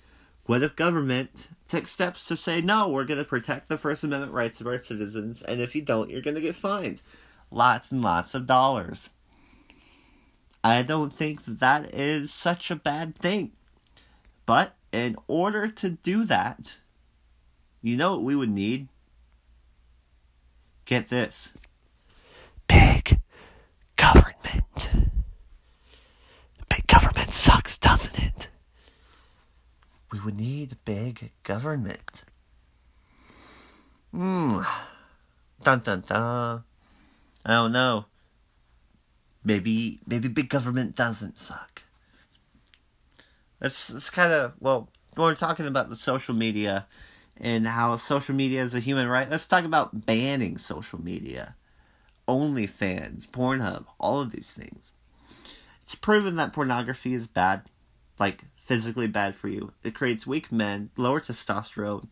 What 0.47 0.65
if 0.65 0.75
government 0.75 1.51
takes 1.69 1.93
steps 1.93 2.27
to 2.27 2.37
say, 2.37 2.61
no, 2.61 2.89
we're 2.89 3.05
going 3.05 3.19
to 3.19 3.25
protect 3.25 3.69
the 3.69 3.79
First 3.79 4.03
Amendment 4.03 4.33
rights 4.33 4.61
of 4.61 4.67
our 4.67 4.79
citizens, 4.79 5.41
and 5.41 5.61
if 5.61 5.77
you 5.77 5.83
don't, 5.83 6.11
you're 6.11 6.21
going 6.21 6.35
to 6.35 6.41
get 6.41 6.57
fined 6.57 7.01
lots 7.51 7.93
and 7.93 8.03
lots 8.03 8.35
of 8.35 8.47
dollars? 8.47 9.11
I 10.63 10.83
don't 10.83 11.13
think 11.13 11.45
that, 11.45 11.95
is 11.95 12.33
such 12.33 12.71
a 12.71 12.77
bad 12.77 13.15
thing. 13.15 13.53
But 14.45 14.75
in 14.93 15.17
order 15.27 15.69
to 15.69 15.91
do 15.91 16.25
that, 16.25 16.77
you 17.81 17.97
know 17.97 18.13
what 18.13 18.23
we 18.23 18.37
would 18.37 18.51
need? 18.51 18.89
Get 20.85 21.09
this. 21.09 21.53
Big 22.67 23.21
government. 23.97 24.91
Big 26.69 26.87
government 26.87 27.33
sucks, 27.33 27.79
doesn't 27.79 28.19
it? 28.19 28.49
We 30.13 30.21
would 30.21 30.39
need 30.39 30.77
big 30.85 31.31
government. 31.43 32.25
Hmm. 34.13 34.61
Dun 35.63 35.81
dun 35.81 36.01
dun. 36.01 36.65
I 37.45 37.53
don't 37.53 37.73
know. 37.73 38.07
Maybe 39.43 40.01
maybe 40.07 40.29
big 40.29 40.49
government 40.49 40.95
doesn't 40.95 41.39
suck. 41.39 41.83
That's 43.59 43.91
it's 43.91 44.11
kind 44.11 44.33
of 44.33 44.55
well. 44.61 44.89
We're 45.17 45.35
talking 45.35 45.67
about 45.67 45.91
the 45.91 45.97
social 45.97 46.35
media 46.35 46.87
and 47.37 47.67
how 47.67 47.97
social 47.97 48.35
media 48.35 48.63
is 48.63 48.75
a 48.75 48.81
human 48.81 49.09
right. 49.09 49.29
Let's 49.29 49.47
talk 49.47 49.65
about 49.65 50.07
banning 50.07 50.59
social 50.59 51.03
media. 51.03 51.57
OnlyFans, 52.29 53.27
Pornhub, 53.27 53.87
all 53.99 54.21
of 54.21 54.31
these 54.31 54.53
things. 54.53 54.93
It's 55.83 55.97
proven 55.97 56.37
that 56.37 56.53
pornography 56.53 57.13
is 57.13 57.27
bad, 57.27 57.63
like 58.21 58.45
physically 58.57 59.09
bad 59.09 59.35
for 59.35 59.49
you. 59.49 59.73
It 59.83 59.95
creates 59.95 60.27
weak 60.27 60.53
men, 60.53 60.91
lower 60.97 61.21
testosterone, 61.21 62.07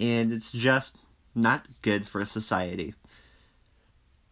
and 0.00 0.32
it's 0.32 0.50
just 0.50 0.98
not 1.34 1.68
good 1.82 2.08
for 2.08 2.24
society. 2.24 2.94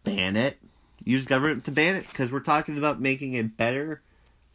Ban 0.03 0.35
it. 0.35 0.59
Use 1.03 1.25
government 1.25 1.65
to 1.65 1.71
ban 1.71 1.95
it 1.95 2.07
because 2.07 2.31
we're 2.31 2.39
talking 2.39 2.77
about 2.77 3.01
making 3.01 3.35
a 3.35 3.43
better 3.43 4.01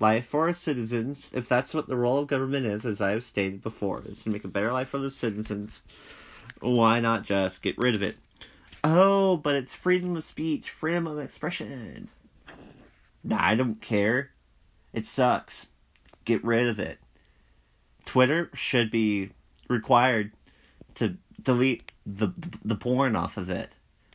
life 0.00 0.26
for 0.26 0.46
our 0.46 0.54
citizens, 0.54 1.30
if 1.34 1.48
that's 1.48 1.74
what 1.74 1.88
the 1.88 1.96
role 1.96 2.18
of 2.18 2.28
government 2.28 2.66
is, 2.66 2.86
as 2.86 3.00
I 3.00 3.10
have 3.10 3.24
stated 3.24 3.62
before, 3.62 4.02
is 4.06 4.22
to 4.22 4.30
make 4.30 4.44
a 4.44 4.48
better 4.48 4.72
life 4.72 4.88
for 4.88 4.98
the 4.98 5.10
citizens, 5.10 5.82
why 6.60 7.00
not 7.00 7.24
just 7.24 7.62
get 7.62 7.76
rid 7.78 7.94
of 7.94 8.02
it? 8.02 8.16
Oh, 8.84 9.36
but 9.36 9.56
it's 9.56 9.74
freedom 9.74 10.16
of 10.16 10.24
speech, 10.24 10.70
freedom 10.70 11.06
of 11.06 11.18
expression. 11.18 12.08
Nah, 13.24 13.38
I 13.40 13.54
don't 13.56 13.80
care. 13.80 14.30
It 14.92 15.04
sucks. 15.04 15.66
Get 16.24 16.44
rid 16.44 16.68
of 16.68 16.78
it. 16.78 16.98
Twitter 18.04 18.50
should 18.54 18.90
be 18.90 19.30
required 19.68 20.32
to 20.94 21.16
delete 21.42 21.92
the 22.06 22.28
the 22.64 22.74
porn 22.74 23.16
off 23.16 23.36
of 23.36 23.50
it, 23.50 23.70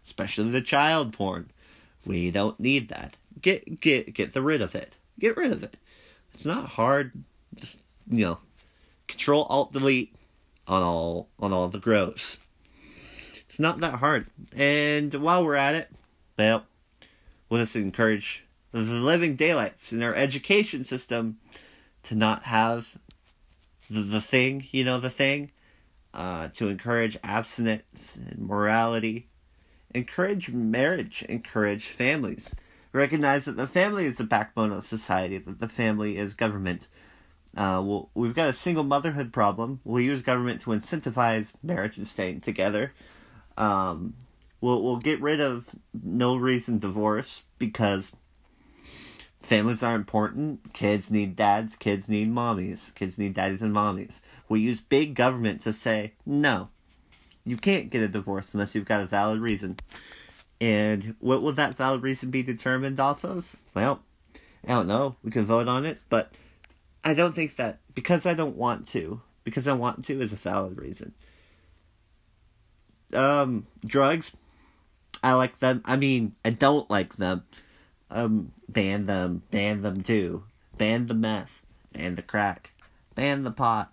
especially 0.06 0.50
the 0.50 0.62
child 0.62 1.14
porn. 1.14 1.52
We 2.06 2.32
don't 2.32 2.60
need 2.60 2.90
that. 2.90 3.16
Get 3.42 3.80
get 3.80 4.14
get 4.14 4.34
the 4.34 4.42
rid 4.42 4.62
of 4.62 4.76
it. 4.76 4.96
Get 5.20 5.38
rid 5.38 5.52
of 5.52 5.64
it. 5.64 5.78
It's 6.34 6.46
not 6.46 6.70
hard. 6.70 7.12
Just 7.56 7.80
you 8.10 8.26
know, 8.26 8.40
Control 9.08 9.44
Alt 9.44 9.74
Delete 9.74 10.16
on 10.68 10.82
all 10.82 11.30
on 11.40 11.54
all 11.54 11.68
the 11.70 11.80
gross. 11.80 12.38
It's 13.48 13.60
not 13.60 13.80
that 13.82 13.96
hard. 13.96 14.28
And 14.56 15.14
while 15.14 15.46
we're 15.46 15.56
at 15.56 15.76
it, 15.76 15.92
well, 16.38 16.66
we'll 17.50 17.66
encourage 17.76 18.44
the 18.72 18.80
living 18.80 19.36
daylights 19.36 19.94
in 19.94 20.02
our 20.02 20.16
education 20.16 20.84
system 20.84 21.38
to 22.02 22.16
not 22.16 22.44
have 22.44 22.88
the, 23.90 24.02
the 24.02 24.22
thing, 24.22 24.68
you 24.72 24.84
know, 24.84 25.00
the 25.00 25.12
thing, 25.12 25.52
uh, 26.14 26.48
to 26.54 26.68
encourage 26.68 27.18
abstinence 27.24 28.16
and 28.16 28.40
morality, 28.48 29.28
encourage 29.94 30.52
marriage, 30.52 31.24
encourage 31.30 31.88
families. 31.88 32.56
Recognize 32.92 33.46
that 33.46 33.58
the 33.58 33.68
family 33.68 34.06
is 34.06 34.18
the 34.18 34.24
backbone 34.24 34.72
of 34.72 34.84
society, 34.84 35.38
that 35.40 35.60
the 35.60 35.68
family 35.68 36.18
is 36.18 36.34
government. 36.34 36.88
Uh, 37.56 37.82
well, 37.84 38.10
we've 38.14 38.36
got 38.36 38.50
a 38.50 38.54
single 38.54 38.84
motherhood 38.84 39.34
problem. 39.34 39.80
We'll 39.84 40.04
use 40.04 40.22
government 40.22 40.62
to 40.62 40.72
incentivize 40.72 41.54
marriage 41.64 41.98
and 41.98 42.08
staying 42.08 42.42
together. 42.42 42.94
Um, 43.58 44.16
we'll 44.62 44.82
we'll 44.82 44.98
get 44.98 45.22
rid 45.22 45.42
of 45.42 45.76
no 46.04 46.36
reason 46.36 46.80
divorce 46.80 47.44
because 47.60 48.12
families 49.40 49.84
are 49.84 49.96
important. 49.96 50.74
Kids 50.74 51.12
need 51.12 51.36
dads. 51.36 51.76
Kids 51.76 52.10
need 52.10 52.32
mommies. 52.32 52.94
Kids 52.96 53.20
need 53.20 53.34
daddies 53.34 53.62
and 53.62 53.74
mommies. 53.74 54.22
We 54.50 54.62
use 54.62 54.82
big 54.82 55.14
government 55.16 55.62
to 55.62 55.74
say 55.74 56.14
no. 56.26 56.70
You 57.46 57.58
can't 57.58 57.90
get 57.90 58.02
a 58.02 58.08
divorce 58.08 58.54
unless 58.54 58.74
you've 58.74 58.86
got 58.86 59.02
a 59.02 59.06
valid 59.06 59.40
reason. 59.40 59.78
And 60.62 61.16
what 61.20 61.42
will 61.42 61.52
that 61.54 61.76
valid 61.76 62.04
reason 62.04 62.32
be 62.32 62.42
determined 62.42 63.00
off 63.00 63.26
of? 63.26 63.58
Well, 63.74 64.02
I 64.66 64.70
don't 64.70 64.88
know. 64.88 65.16
We 65.24 65.32
can 65.32 65.46
vote 65.46 65.68
on 65.68 65.86
it, 65.86 66.00
but 66.10 66.32
I 67.04 67.14
don't 67.14 67.36
think 67.36 67.58
that 67.58 67.80
because 67.94 68.26
I 68.26 68.34
don't 68.34 68.56
want 68.56 68.88
to, 68.90 69.22
because 69.44 69.68
I 69.68 69.74
want 69.74 70.06
to 70.06 70.22
is 70.22 70.32
a 70.32 70.38
valid 70.38 70.80
reason. 70.80 71.14
Um, 73.14 73.68
drugs, 73.86 74.32
I 75.22 75.34
like 75.34 75.60
them. 75.60 75.82
I 75.86 75.98
mean, 75.98 76.36
I 76.46 76.52
don't 76.52 76.90
like 76.90 77.18
them. 77.18 77.44
Um, 78.10 78.54
ban 78.70 79.06
them, 79.06 79.44
ban 79.52 79.82
them 79.82 80.02
too. 80.02 80.44
Ban 80.78 81.08
the 81.08 81.14
meth, 81.14 81.62
ban 81.92 82.16
the 82.16 82.22
crack, 82.22 82.72
ban 83.16 83.44
the 83.44 83.52
pot. 83.52 83.93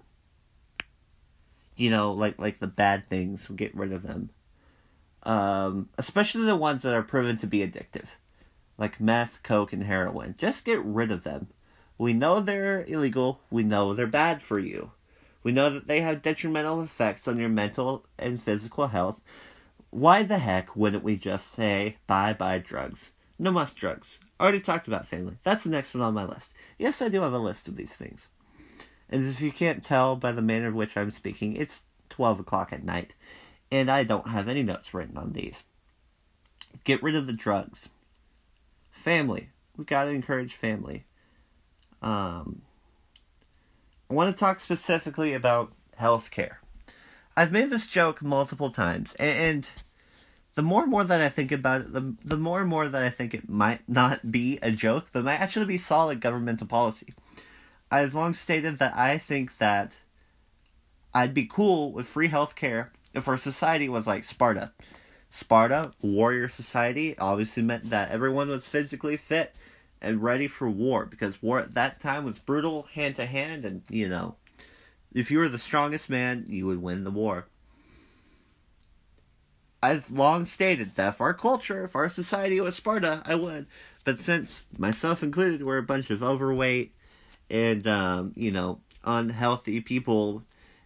You 1.80 1.88
know, 1.88 2.12
like 2.12 2.38
like 2.38 2.58
the 2.58 2.66
bad 2.66 3.06
things, 3.06 3.48
we 3.48 3.56
get 3.56 3.74
rid 3.74 3.90
of 3.90 4.02
them. 4.02 4.28
Um, 5.22 5.88
especially 5.96 6.44
the 6.44 6.54
ones 6.54 6.82
that 6.82 6.92
are 6.92 7.02
proven 7.02 7.38
to 7.38 7.46
be 7.46 7.66
addictive, 7.66 8.16
like 8.76 9.00
meth, 9.00 9.42
coke, 9.42 9.72
and 9.72 9.84
heroin. 9.84 10.34
Just 10.36 10.66
get 10.66 10.84
rid 10.84 11.10
of 11.10 11.24
them. 11.24 11.48
We 11.96 12.12
know 12.12 12.38
they're 12.40 12.84
illegal. 12.86 13.40
We 13.50 13.62
know 13.62 13.94
they're 13.94 14.06
bad 14.06 14.42
for 14.42 14.58
you. 14.58 14.90
We 15.42 15.52
know 15.52 15.70
that 15.70 15.86
they 15.86 16.02
have 16.02 16.20
detrimental 16.20 16.82
effects 16.82 17.26
on 17.26 17.38
your 17.38 17.48
mental 17.48 18.04
and 18.18 18.38
physical 18.38 18.88
health. 18.88 19.22
Why 19.88 20.22
the 20.22 20.36
heck 20.36 20.76
wouldn't 20.76 21.02
we 21.02 21.16
just 21.16 21.50
say 21.50 21.96
bye 22.06 22.34
bye 22.34 22.58
drugs? 22.58 23.12
No 23.38 23.52
must 23.52 23.76
drugs. 23.76 24.18
Already 24.38 24.60
talked 24.60 24.86
about 24.86 25.06
family. 25.06 25.38
That's 25.44 25.64
the 25.64 25.70
next 25.70 25.94
one 25.94 26.02
on 26.02 26.12
my 26.12 26.26
list. 26.26 26.52
Yes, 26.78 27.00
I 27.00 27.08
do 27.08 27.22
have 27.22 27.32
a 27.32 27.38
list 27.38 27.68
of 27.68 27.76
these 27.76 27.96
things. 27.96 28.28
And 29.10 29.26
if 29.26 29.40
you 29.40 29.50
can't 29.50 29.82
tell 29.82 30.16
by 30.16 30.32
the 30.32 30.40
manner 30.40 30.68
of 30.68 30.74
which 30.74 30.96
I'm 30.96 31.10
speaking, 31.10 31.56
it's 31.56 31.84
12 32.10 32.40
o'clock 32.40 32.72
at 32.72 32.84
night, 32.84 33.14
and 33.70 33.90
I 33.90 34.04
don't 34.04 34.28
have 34.28 34.48
any 34.48 34.62
notes 34.62 34.94
written 34.94 35.16
on 35.16 35.32
these. 35.32 35.64
Get 36.84 37.02
rid 37.02 37.16
of 37.16 37.26
the 37.26 37.32
drugs. 37.32 37.88
Family. 38.92 39.50
We 39.76 39.84
gotta 39.84 40.10
encourage 40.10 40.54
family. 40.54 41.04
Um, 42.02 42.62
I 44.08 44.14
want 44.14 44.34
to 44.34 44.38
talk 44.38 44.60
specifically 44.60 45.34
about 45.34 45.72
healthcare. 45.98 46.56
I've 47.36 47.52
made 47.52 47.70
this 47.70 47.86
joke 47.86 48.22
multiple 48.22 48.70
times, 48.70 49.14
and 49.14 49.68
the 50.54 50.62
more 50.62 50.82
and 50.82 50.90
more 50.90 51.04
that 51.04 51.20
I 51.20 51.28
think 51.28 51.52
about 51.52 51.82
it, 51.82 51.92
the, 51.92 52.14
the 52.24 52.36
more 52.36 52.60
and 52.60 52.68
more 52.68 52.88
that 52.88 53.02
I 53.02 53.10
think 53.10 53.34
it 53.34 53.48
might 53.48 53.88
not 53.88 54.30
be 54.30 54.58
a 54.62 54.70
joke, 54.70 55.06
but 55.12 55.24
might 55.24 55.40
actually 55.40 55.66
be 55.66 55.78
solid 55.78 56.20
governmental 56.20 56.66
policy. 56.66 57.14
I've 57.90 58.14
long 58.14 58.34
stated 58.34 58.78
that 58.78 58.96
I 58.96 59.18
think 59.18 59.58
that 59.58 59.98
I'd 61.12 61.34
be 61.34 61.46
cool 61.46 61.92
with 61.92 62.06
free 62.06 62.28
healthcare 62.28 62.90
if 63.14 63.26
our 63.26 63.36
society 63.36 63.88
was 63.88 64.06
like 64.06 64.24
Sparta. 64.24 64.72
Sparta, 65.28 65.92
warrior 66.00 66.48
society, 66.48 67.16
obviously 67.18 67.62
meant 67.62 67.90
that 67.90 68.10
everyone 68.10 68.48
was 68.48 68.66
physically 68.66 69.16
fit 69.16 69.54
and 70.00 70.22
ready 70.22 70.46
for 70.46 70.68
war 70.68 71.04
because 71.06 71.42
war 71.42 71.58
at 71.58 71.74
that 71.74 72.00
time 72.00 72.24
was 72.24 72.38
brutal 72.38 72.84
hand 72.94 73.16
to 73.16 73.26
hand 73.26 73.64
and 73.64 73.82
you 73.88 74.08
know 74.08 74.36
if 75.12 75.30
you 75.30 75.38
were 75.38 75.48
the 75.48 75.58
strongest 75.58 76.08
man 76.08 76.44
you 76.48 76.66
would 76.66 76.80
win 76.80 77.04
the 77.04 77.10
war 77.10 77.46
i've 79.82 80.10
long 80.10 80.44
stated 80.44 80.94
that 80.94 81.08
if 81.08 81.20
our 81.20 81.34
culture 81.34 81.84
if 81.84 81.94
our 81.94 82.08
society 82.08 82.60
was 82.60 82.76
sparta 82.76 83.22
i 83.26 83.34
would 83.34 83.66
but 84.04 84.18
since 84.18 84.62
myself 84.78 85.22
included 85.22 85.62
we're 85.62 85.78
a 85.78 85.82
bunch 85.82 86.10
of 86.10 86.22
overweight 86.22 86.94
and 87.50 87.86
um, 87.86 88.32
you 88.36 88.50
know 88.50 88.80
unhealthy 89.04 89.80
people 89.80 90.42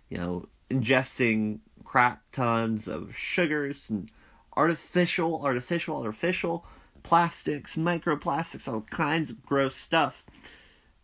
you 0.08 0.16
know 0.16 0.46
ingesting 0.70 1.58
crap 1.84 2.22
tons 2.32 2.88
of 2.88 3.14
sugars 3.14 3.90
and 3.90 4.10
artificial 4.56 5.42
artificial 5.44 5.98
artificial 5.98 6.64
plastics, 7.04 7.76
microplastics, 7.76 8.66
all 8.66 8.80
kinds 8.80 9.30
of 9.30 9.44
gross 9.46 9.76
stuff 9.76 10.24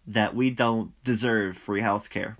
that 0.04 0.34
we 0.34 0.50
don't 0.50 0.92
deserve 1.04 1.56
free 1.56 1.82
healthcare. 1.82 2.36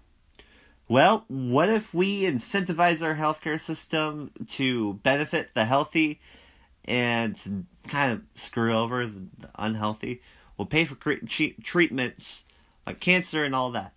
Well, 0.88 1.24
what 1.28 1.68
if 1.68 1.94
we 1.94 2.22
incentivize 2.22 3.00
our 3.00 3.14
healthcare 3.14 3.60
system 3.60 4.32
to 4.48 4.94
benefit 4.94 5.50
the 5.54 5.66
healthy 5.66 6.20
and 6.84 7.66
kind 7.86 8.12
of 8.12 8.22
screw 8.34 8.76
over 8.76 9.06
the 9.06 9.28
unhealthy? 9.54 10.20
We'll 10.58 10.66
pay 10.66 10.84
for 10.84 10.96
treatments 10.96 12.44
like 12.86 13.00
cancer 13.00 13.44
and 13.44 13.54
all 13.54 13.70
that. 13.72 13.92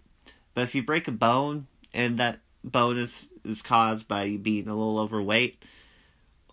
But 0.53 0.63
if 0.63 0.75
you 0.75 0.83
break 0.83 1.07
a 1.07 1.11
bone 1.11 1.67
and 1.93 2.17
that 2.19 2.39
bone 2.63 2.97
is, 2.97 3.29
is 3.43 3.61
caused 3.61 4.07
by 4.07 4.25
you 4.25 4.39
being 4.39 4.67
a 4.67 4.75
little 4.75 4.99
overweight, 4.99 5.63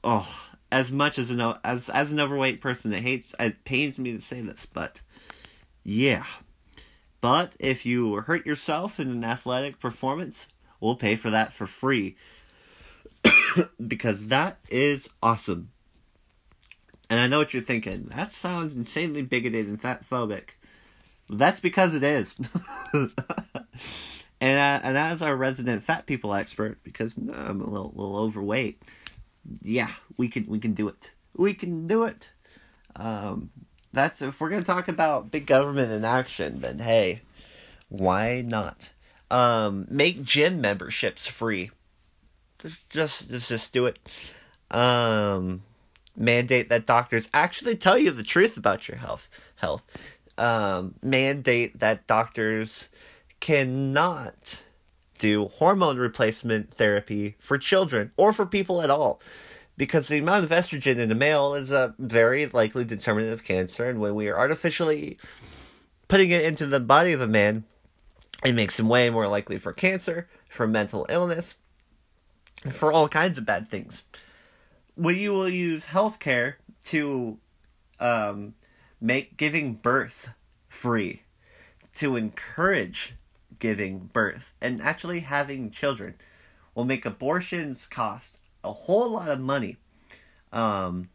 oh, 0.03 0.29
as 0.73 0.91
much 0.91 1.19
as 1.19 1.31
an 1.31 1.41
as 1.65 1.89
as 1.89 2.13
an 2.13 2.21
overweight 2.21 2.61
person 2.61 2.91
that 2.93 3.01
hates 3.01 3.35
it 3.41 3.65
pains 3.65 3.99
me 3.99 4.13
to 4.13 4.21
say 4.21 4.41
this, 4.41 4.67
but 4.67 5.01
yeah. 5.83 6.25
But 7.21 7.53
if 7.59 7.85
you 7.85 8.15
hurt 8.17 8.47
yourself 8.47 8.99
in 8.99 9.11
an 9.11 9.25
athletic 9.25 9.79
performance, 9.79 10.47
we'll 10.81 10.97
pay 10.97 11.17
for 11.17 11.31
that 11.31 11.53
for 11.53 11.67
free. 11.67 12.17
because 13.87 14.29
that 14.29 14.59
is 14.71 15.11
awesome. 15.23 15.71
And 17.11 17.21
I 17.21 17.27
know 17.27 17.39
what 17.39 17.53
you're 17.53 17.63
thinking. 17.63 18.11
That 18.15 18.33
sounds 18.33 18.73
insanely 18.73 19.23
bigoted 19.23 19.67
and 19.67 19.81
fat 19.81 20.09
phobic. 20.09 20.51
That's 21.31 21.61
because 21.61 21.95
it 21.95 22.03
is. 22.03 22.35
and 22.93 23.11
uh, 24.41 24.81
and 24.83 24.99
as 24.99 25.23
our 25.23 25.37
resident 25.37 25.85
fat 25.85 26.07
people 26.07 26.35
expert, 26.35 26.83
because 26.83 27.17
I'm 27.17 27.61
a 27.61 27.69
little 27.69 27.93
little 27.95 28.17
overweight, 28.17 28.83
yeah, 29.63 29.91
we 30.17 30.29
can 30.29 30.47
we 30.47 30.59
can 30.59 30.75
do 30.75 30.89
it. 30.89 31.13
We 31.37 31.55
can 31.55 31.87
do 31.87 32.05
it. 32.05 32.33
Um, 32.97 33.51
that's 33.93 34.21
if 34.23 34.41
we're 34.41 34.51
gonna 34.51 34.65
talk 34.65 34.89
about 34.89 35.31
big 35.31 35.47
government 35.47 35.93
in 35.93 36.05
action, 36.05 36.61
then 36.61 36.81
hey, 36.81 37.23
why 37.89 38.41
not? 38.41 38.91
Um, 39.31 39.87
make 39.89 40.25
gym 40.25 40.61
memberships 40.61 41.27
free. 41.27 41.71
Just 42.59 42.91
just 42.91 43.31
just, 43.31 43.49
just 43.49 43.73
do 43.73 43.87
it. 43.87 43.99
Um, 44.71 45.63
mandate 46.17 46.69
that 46.69 46.87
doctors 46.87 47.29
actually 47.33 47.77
tell 47.77 47.97
you 47.99 48.11
the 48.11 48.23
truth 48.23 48.57
about 48.57 48.89
your 48.89 48.99
health 48.99 49.29
health. 49.57 49.85
Um, 50.41 50.95
mandate 51.03 51.81
that 51.81 52.07
doctors 52.07 52.89
cannot 53.41 54.63
do 55.19 55.49
hormone 55.49 55.99
replacement 55.99 56.73
therapy 56.73 57.37
for 57.39 57.59
children 57.59 58.13
or 58.17 58.33
for 58.33 58.47
people 58.47 58.81
at 58.81 58.89
all. 58.89 59.21
Because 59.77 60.09
the 60.09 60.17
amount 60.17 60.45
of 60.45 60.51
estrogen 60.51 60.97
in 60.97 61.13
a 61.13 61.15
male 61.15 61.53
is 61.53 61.71
a 61.71 61.95
very 61.99 62.47
likely 62.47 62.87
determinant 62.87 63.35
of 63.35 63.45
cancer, 63.45 63.87
and 63.87 64.01
when 64.01 64.15
we 64.15 64.29
are 64.29 64.39
artificially 64.39 65.19
putting 66.09 66.31
it 66.31 66.43
into 66.43 66.65
the 66.65 66.81
body 66.81 67.13
of 67.13 67.21
a 67.21 67.29
man, 67.29 67.65
it 68.43 68.55
makes 68.55 68.79
him 68.81 68.89
way 68.89 69.11
more 69.11 69.29
likely 69.29 69.59
for 69.59 69.75
cancer, 69.75 70.27
for 70.49 70.67
mental 70.67 71.05
illness, 71.11 71.57
for 72.73 72.91
all 72.91 73.11
kinds 73.11 73.37
of 73.37 73.45
bad 73.45 73.69
things. 73.69 74.05
When 74.95 75.17
you 75.17 75.35
will 75.35 75.51
use 75.51 75.89
healthcare 75.89 76.55
to 76.85 77.39
um, 78.01 78.55
make 79.01 79.37
giving 79.37 79.75
birth 79.75 80.31
free, 80.69 81.23
to 81.95 82.17
encourage 82.17 83.15
giving 83.59 84.11
birth 84.13 84.55
and 84.61 84.81
actually 84.81 85.21
having 85.21 85.71
children 85.71 86.15
will 86.75 86.85
make 86.85 87.05
abortions 87.05 87.87
cost 87.87 88.39
a 88.63 88.73
whole 88.73 89.11
lot 89.11 89.29
of 89.29 89.41
money. 89.41 89.77
Um, 90.53 91.11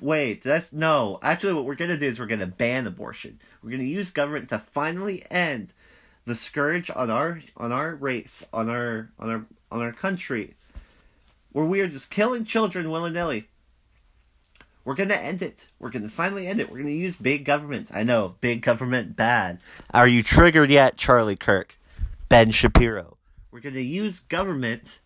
wait, 0.00 0.42
that's 0.42 0.72
no. 0.72 1.18
Actually, 1.22 1.54
what 1.54 1.64
we're 1.64 1.74
gonna 1.74 1.96
do 1.96 2.06
is 2.06 2.18
we're 2.18 2.26
gonna 2.26 2.46
ban 2.46 2.86
abortion. 2.86 3.40
We're 3.62 3.70
gonna 3.70 3.84
use 3.84 4.10
government 4.10 4.48
to 4.50 4.58
finally 4.58 5.24
end 5.30 5.72
the 6.24 6.34
scourge 6.34 6.90
on 6.94 7.10
our 7.10 7.40
on 7.56 7.72
our 7.72 7.94
race, 7.94 8.46
on 8.52 8.68
our 8.68 9.10
on 9.18 9.30
our 9.30 9.46
on 9.70 9.82
our 9.82 9.92
country 9.92 10.54
where 11.52 11.66
we 11.66 11.80
are 11.80 11.88
just 11.88 12.10
killing 12.10 12.44
children 12.44 12.90
willy 12.90 13.10
nilly. 13.10 13.48
We're 14.84 14.94
gonna 14.94 15.14
end 15.14 15.42
it. 15.42 15.66
We're 15.78 15.90
gonna 15.90 16.08
finally 16.08 16.46
end 16.46 16.60
it. 16.60 16.70
We're 16.70 16.78
gonna 16.78 16.90
use 16.90 17.14
big 17.14 17.44
government. 17.44 17.90
I 17.94 18.02
know, 18.02 18.34
big 18.40 18.62
government 18.62 19.14
bad. 19.14 19.58
Are 19.94 20.08
you 20.08 20.22
triggered 20.22 20.70
yet, 20.70 20.96
Charlie 20.96 21.36
Kirk? 21.36 21.78
Ben 22.28 22.50
Shapiro. 22.50 23.16
We're 23.52 23.60
gonna 23.60 23.80
use 23.80 24.20
government 24.20 25.00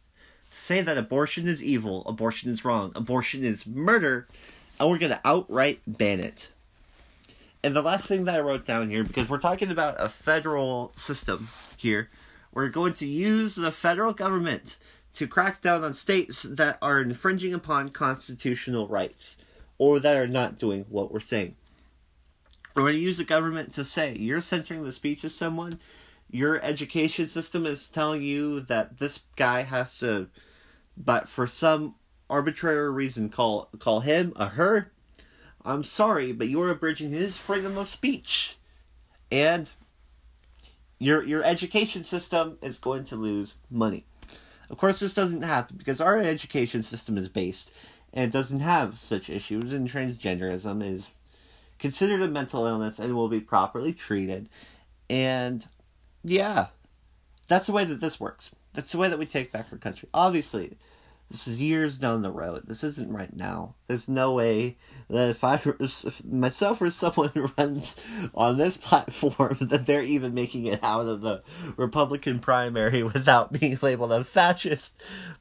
to 0.51 0.57
say 0.57 0.81
that 0.81 0.97
abortion 0.97 1.47
is 1.47 1.63
evil, 1.63 2.07
abortion 2.07 2.51
is 2.51 2.65
wrong, 2.65 2.93
abortion 2.95 3.45
is 3.45 3.67
murder, 3.67 4.27
and 4.81 4.89
we're 4.89 4.99
gonna 4.99 5.21
outright 5.25 5.81
ban 5.87 6.21
it. 6.21 6.53
And 7.63 7.75
the 7.75 7.83
last 7.83 8.07
thing 8.07 8.25
that 8.25 8.37
I 8.37 8.41
wrote 8.41 8.65
down 8.65 8.89
here, 8.89 9.05
because 9.05 9.29
we're 9.29 9.39
talking 9.39 9.71
about 9.71 9.97
a 9.99 10.09
federal 10.09 10.93
system 10.97 11.49
here, 11.77 12.09
we're 12.53 12.69
going 12.69 12.95
to 12.95 13.07
use 13.07 13.57
the 13.57 13.73
federal 13.73 14.15
government 14.15 14.79
to 15.15 15.27
crack 15.27 15.61
down 15.61 15.83
on 15.83 15.93
states 15.93 16.45
that 16.45 16.79
are 16.81 17.01
infringing 17.01 17.53
upon 17.53 17.89
constitutional 17.89 18.87
rights 18.87 19.37
or 19.79 20.01
that 20.01 20.17
are 20.17 20.27
not 20.27 20.59
doing 20.59 20.85
what 20.89 21.13
we're 21.13 21.21
saying. 21.21 21.57
We're 22.75 22.83
going 22.83 22.95
to 22.95 23.01
use 23.01 23.19
the 23.19 23.25
government 23.25 23.73
to 23.73 23.85
say 23.85 24.15
you're 24.17 24.41
censoring 24.41 24.85
the 24.85 24.93
speech 24.93 25.25
of 25.25 25.33
someone. 25.33 25.79
Your 26.31 26.63
education 26.63 27.27
system 27.27 27.65
is 27.65 27.89
telling 27.89 28.23
you 28.23 28.61
that 28.63 28.99
this 28.99 29.21
guy 29.37 29.63
has 29.63 29.99
to, 30.01 30.29
but 30.97 31.29
for 31.29 31.47
some 31.47 31.95
arbitrary 32.29 32.91
reason, 32.91 33.29
call 33.29 33.69
call 33.79 34.01
him 34.01 34.33
a 34.37 34.49
her. 34.49 34.91
I'm 35.65 35.85
sorry, 35.85 36.33
but 36.33 36.49
you're 36.49 36.71
abridging 36.71 37.11
his 37.11 37.37
freedom 37.37 37.79
of 37.79 37.89
speech, 37.89 38.59
and 39.31 39.71
your 40.99 41.23
your 41.23 41.45
education 41.45 42.03
system 42.03 42.59
is 42.61 42.79
going 42.79 43.05
to 43.05 43.17
lose 43.17 43.55
money. 43.71 44.05
Of 44.69 44.79
course, 44.79 45.01
this 45.01 45.15
doesn't 45.15 45.45
happen 45.45 45.77
because 45.77 46.01
our 46.01 46.19
education 46.19 46.83
system 46.83 47.17
is 47.17 47.29
based 47.29 47.71
and 48.17 48.25
it 48.25 48.33
doesn't 48.33 48.61
have 48.61 48.99
such 48.99 49.29
issues, 49.29 49.75
and 49.75 49.89
transgenderism 49.89 50.83
is 50.83 51.11
considered 51.79 52.23
a 52.23 52.29
mental 52.29 52.65
illness 52.65 52.99
and 52.99 53.15
will 53.15 53.29
be 53.29 53.41
properly 53.41 53.93
treated. 53.93 54.49
And 55.11 55.69
yeah, 56.25 56.69
that's 57.47 57.67
the 57.67 57.73
way 57.73 57.85
that 57.85 58.01
this 58.01 58.19
works. 58.19 58.51
That's 58.73 58.91
the 58.91 58.99
way 58.99 59.11
that 59.11 59.19
we 59.19 59.27
take 59.27 59.53
back 59.53 59.67
our 59.71 59.77
country. 59.77 60.09
Obviously, 60.15 60.79
this 61.31 61.49
is 61.49 61.61
years 61.61 61.99
down 61.99 62.23
the 62.23 62.31
road. 62.31 62.63
This 62.67 62.85
isn't 62.85 63.13
right 63.13 63.35
now. 63.35 63.75
There's 63.89 64.09
no 64.09 64.33
way 64.33 64.77
that 65.11 65.31
if 65.31 65.43
I, 65.43 65.61
if 65.81 66.25
myself 66.25 66.81
or 66.81 66.91
someone 66.91 67.33
runs 67.59 67.97
on 68.33 68.59
this 68.59 68.77
platform, 68.77 69.57
that 69.61 69.87
they're 69.87 70.03
even 70.03 70.35
making 70.35 70.67
it 70.67 70.83
out 70.85 71.07
of 71.07 71.23
the 71.23 71.43
Republican 71.77 72.39
primary 72.39 73.03
without 73.03 73.53
being 73.53 73.79
labeled 73.83 74.13
a 74.13 74.23
fascist 74.23 74.95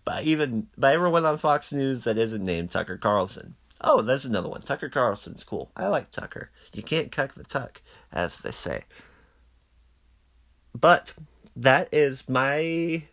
by 0.03 0.23
even 0.23 0.67
by 0.75 0.93
everyone 0.93 1.25
on 1.25 1.37
Fox 1.37 1.71
News 1.71 2.03
that 2.03 2.17
isn't 2.17 2.43
named 2.43 2.71
Tucker 2.71 2.97
Carlson. 2.97 3.55
Oh, 3.79 4.01
there's 4.01 4.25
another 4.25 4.49
one. 4.49 4.61
Tucker 4.61 4.89
Carlson's 4.89 5.43
cool. 5.43 5.71
I 5.75 5.87
like 5.87 6.09
Tucker. 6.09 6.49
You 6.73 6.81
can't 6.81 7.11
cuck 7.11 7.35
the 7.35 7.43
tuck, 7.43 7.81
as 8.11 8.39
they 8.39 8.51
say. 8.51 8.85
But 10.73 11.13
that 11.55 11.89
is 11.91 12.27
my 12.27 13.03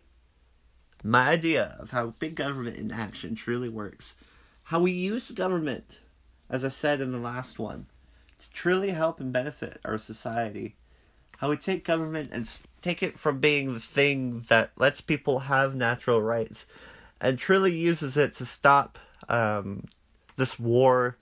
my 1.03 1.29
idea 1.29 1.75
of 1.79 1.91
how 1.91 2.13
big 2.19 2.35
government 2.35 2.77
in 2.77 2.91
action 2.91 3.35
truly 3.35 3.69
works. 3.69 4.15
How 4.65 4.79
we 4.79 4.91
use 4.91 5.31
government, 5.31 5.99
as 6.49 6.63
I 6.63 6.69
said 6.69 7.01
in 7.01 7.11
the 7.11 7.17
last 7.17 7.59
one, 7.59 7.87
to 8.39 8.49
truly 8.51 8.91
help 8.91 9.19
and 9.19 9.33
benefit 9.33 9.81
our 9.83 9.97
society. 9.97 10.75
How 11.37 11.49
we 11.49 11.57
take 11.57 11.83
government 11.83 12.29
and 12.31 12.49
take 12.81 13.03
it 13.03 13.19
from 13.19 13.39
being 13.39 13.73
this 13.73 13.87
thing 13.87 14.45
that 14.47 14.71
lets 14.77 15.01
people 15.01 15.39
have 15.39 15.75
natural 15.75 16.21
rights 16.21 16.65
and 17.19 17.37
truly 17.37 17.75
uses 17.75 18.15
it 18.15 18.33
to 18.35 18.45
stop 18.45 18.97
um, 19.27 19.85
this 20.37 20.57
war 20.57 21.17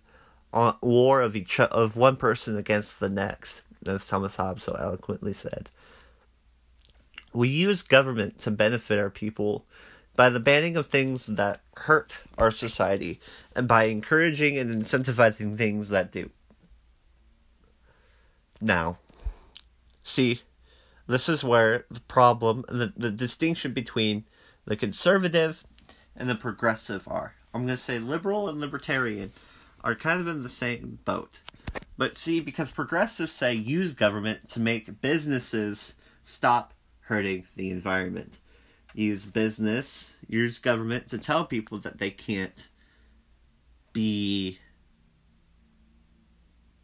on 0.53 0.75
war 0.81 1.21
of 1.21 1.35
each 1.35 1.59
of 1.59 1.95
one 1.95 2.17
person 2.17 2.57
against 2.57 2.99
the 2.99 3.09
next, 3.09 3.61
as 3.87 4.05
Thomas 4.05 4.35
Hobbes 4.35 4.63
so 4.63 4.75
eloquently 4.79 5.33
said. 5.33 5.69
We 7.33 7.49
use 7.49 7.81
government 7.81 8.39
to 8.39 8.51
benefit 8.51 8.99
our 8.99 9.09
people 9.09 9.65
by 10.15 10.29
the 10.29 10.39
banning 10.39 10.75
of 10.75 10.87
things 10.87 11.25
that 11.27 11.61
hurt 11.77 12.13
our 12.37 12.51
society 12.51 13.19
and 13.55 13.67
by 13.67 13.85
encouraging 13.85 14.57
and 14.57 14.69
incentivizing 14.69 15.57
things 15.57 15.89
that 15.89 16.11
do. 16.11 16.29
Now, 18.59 18.97
see, 20.03 20.41
this 21.07 21.27
is 21.27 21.43
where 21.43 21.85
the 21.89 22.01
problem, 22.01 22.65
the, 22.67 22.93
the 22.95 23.11
distinction 23.11 23.73
between 23.73 24.25
the 24.65 24.75
conservative 24.75 25.65
and 26.15 26.29
the 26.29 26.35
progressive 26.35 27.07
are. 27.07 27.35
I'm 27.53 27.65
going 27.65 27.75
to 27.75 27.83
say 27.83 27.99
liberal 27.99 28.47
and 28.47 28.59
libertarian 28.59 29.31
are 29.83 29.95
kind 29.95 30.21
of 30.21 30.27
in 30.27 30.43
the 30.43 30.49
same 30.49 30.99
boat. 31.05 31.41
But 31.97 32.15
see, 32.15 32.39
because 32.39 32.71
progressives 32.71 33.33
say 33.33 33.53
use 33.53 33.93
government 33.93 34.47
to 34.49 34.59
make 34.59 35.01
businesses 35.01 35.95
stop 36.23 36.73
hurting 37.11 37.43
the 37.57 37.69
environment 37.69 38.39
use 38.93 39.25
business, 39.25 40.15
use 40.27 40.59
government 40.59 41.09
to 41.09 41.17
tell 41.17 41.45
people 41.45 41.77
that 41.79 41.97
they 41.97 42.09
can't 42.09 42.69
be 43.91 44.59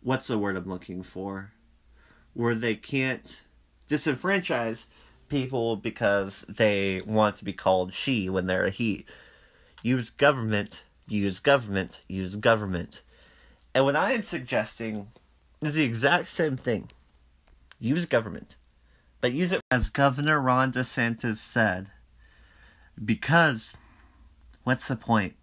what's 0.01 0.27
the 0.27 0.37
word 0.37 0.57
I'm 0.57 0.67
looking 0.67 1.01
for? 1.01 1.53
Where 2.33 2.55
they 2.55 2.75
can't 2.75 3.41
disenfranchise 3.89 4.85
people 5.29 5.77
because 5.77 6.45
they 6.47 7.01
want 7.05 7.37
to 7.37 7.45
be 7.45 7.53
called 7.53 7.93
she 7.93 8.29
when 8.29 8.47
they're 8.47 8.65
a 8.65 8.69
he. 8.69 9.05
Use 9.81 10.09
government, 10.09 10.83
use 11.07 11.39
government, 11.39 12.03
use 12.09 12.35
government. 12.35 13.01
And 13.73 13.85
what 13.85 13.95
I 13.95 14.11
am 14.11 14.23
suggesting 14.23 15.07
is 15.61 15.75
the 15.75 15.83
exact 15.83 16.27
same 16.27 16.57
thing. 16.57 16.89
Use 17.79 18.05
government. 18.05 18.57
But 19.19 19.33
use 19.33 19.51
it 19.51 19.61
as 19.71 19.89
Governor 19.89 20.39
Ron 20.39 20.71
DeSantis 20.71 21.37
said 21.37 21.87
because 23.03 23.73
what's 24.63 24.87
the 24.87 24.95
point 24.95 25.35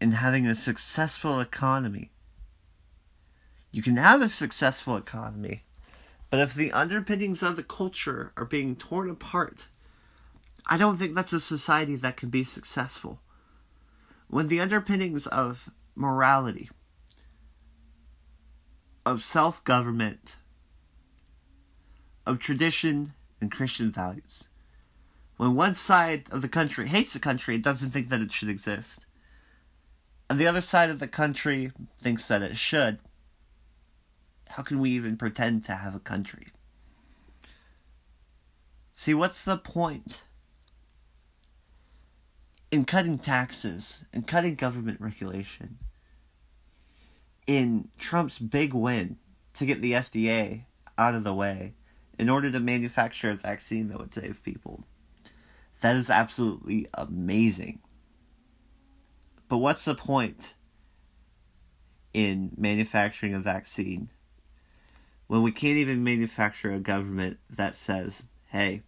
in 0.00 0.12
having 0.12 0.46
a 0.46 0.54
successful 0.54 1.40
economy? 1.40 2.10
You 3.70 3.82
can 3.82 3.96
have 3.96 4.22
a 4.22 4.28
successful 4.28 4.96
economy, 4.96 5.64
but 6.30 6.40
if 6.40 6.54
the 6.54 6.72
underpinnings 6.72 7.42
of 7.42 7.56
the 7.56 7.62
culture 7.62 8.32
are 8.36 8.44
being 8.44 8.76
torn 8.76 9.10
apart, 9.10 9.68
I 10.68 10.76
don't 10.76 10.96
think 10.96 11.14
that's 11.14 11.32
a 11.32 11.40
society 11.40 11.96
that 11.96 12.16
can 12.16 12.28
be 12.28 12.44
successful. 12.44 13.20
When 14.28 14.48
the 14.48 14.60
underpinnings 14.60 15.26
of 15.26 15.70
morality, 15.94 16.70
of 19.06 19.22
self 19.22 19.64
government, 19.64 20.36
of 22.28 22.38
tradition 22.38 23.14
and 23.40 23.50
Christian 23.50 23.90
values, 23.90 24.48
when 25.38 25.54
one 25.54 25.72
side 25.72 26.26
of 26.30 26.42
the 26.42 26.48
country 26.48 26.86
hates 26.86 27.14
the 27.14 27.18
country 27.18 27.54
and 27.54 27.64
doesn't 27.64 27.90
think 27.90 28.10
that 28.10 28.20
it 28.20 28.30
should 28.30 28.50
exist, 28.50 29.06
and 30.28 30.38
the 30.38 30.46
other 30.46 30.60
side 30.60 30.90
of 30.90 30.98
the 30.98 31.08
country 31.08 31.72
thinks 32.00 32.28
that 32.28 32.42
it 32.42 32.58
should, 32.58 32.98
how 34.50 34.62
can 34.62 34.78
we 34.78 34.90
even 34.90 35.16
pretend 35.16 35.64
to 35.64 35.74
have 35.74 35.94
a 35.94 36.00
country? 36.00 36.48
See, 38.92 39.14
what's 39.14 39.42
the 39.42 39.56
point 39.56 40.22
in 42.70 42.84
cutting 42.84 43.16
taxes 43.16 44.04
and 44.12 44.26
cutting 44.26 44.54
government 44.54 45.00
regulation? 45.00 45.78
In 47.46 47.88
Trump's 47.98 48.38
big 48.38 48.74
win 48.74 49.16
to 49.54 49.64
get 49.64 49.80
the 49.80 49.92
FDA 49.92 50.64
out 50.98 51.14
of 51.14 51.24
the 51.24 51.32
way 51.32 51.72
in 52.18 52.28
order 52.28 52.50
to 52.50 52.60
manufacture 52.60 53.30
a 53.30 53.34
vaccine 53.34 53.88
that 53.88 53.98
would 53.98 54.12
save 54.12 54.42
people. 54.42 54.84
That 55.80 55.96
is 55.96 56.10
absolutely 56.10 56.88
amazing. 56.94 57.80
But 59.48 59.58
what's 59.58 59.84
the 59.84 59.94
point 59.94 60.54
in 62.12 62.50
manufacturing 62.56 63.34
a 63.34 63.38
vaccine 63.38 64.10
when 65.28 65.42
we 65.42 65.52
can't 65.52 65.78
even 65.78 66.02
manufacture 66.02 66.72
a 66.72 66.80
government 66.80 67.38
that 67.50 67.76
says, 67.76 68.24
hey, 68.46 68.82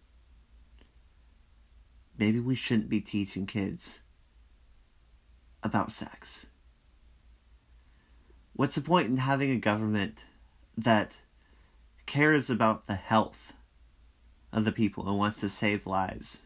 maybe 2.17 2.39
we 2.39 2.55
shouldn't 2.55 2.89
be 2.89 2.99
teaching 2.99 3.45
kids 3.45 4.01
about 5.63 5.93
sex? 5.93 6.47
What's 8.53 8.75
the 8.75 8.81
point 8.81 9.07
in 9.07 9.17
having 9.17 9.49
a 9.51 9.55
government 9.55 10.25
that 10.77 11.15
cares 12.11 12.49
about 12.49 12.87
the 12.87 12.95
health 12.95 13.53
of 14.51 14.65
the 14.65 14.71
people 14.71 15.07
and 15.07 15.17
wants 15.17 15.39
to 15.39 15.47
save 15.47 15.87
lives? 15.87 16.39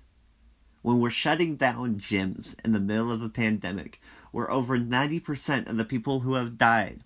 when 0.83 0.99
we're 0.99 1.09
shutting 1.09 1.55
down 1.55 1.95
gyms 1.95 2.55
in 2.63 2.71
the 2.71 2.79
middle 2.79 3.11
of 3.11 3.23
a 3.23 3.27
pandemic 3.27 3.99
where 4.31 4.51
over 4.51 4.77
90% 4.77 5.67
of 5.67 5.77
the 5.77 5.83
people 5.83 6.19
who 6.19 6.35
have 6.35 6.59
died 6.59 6.99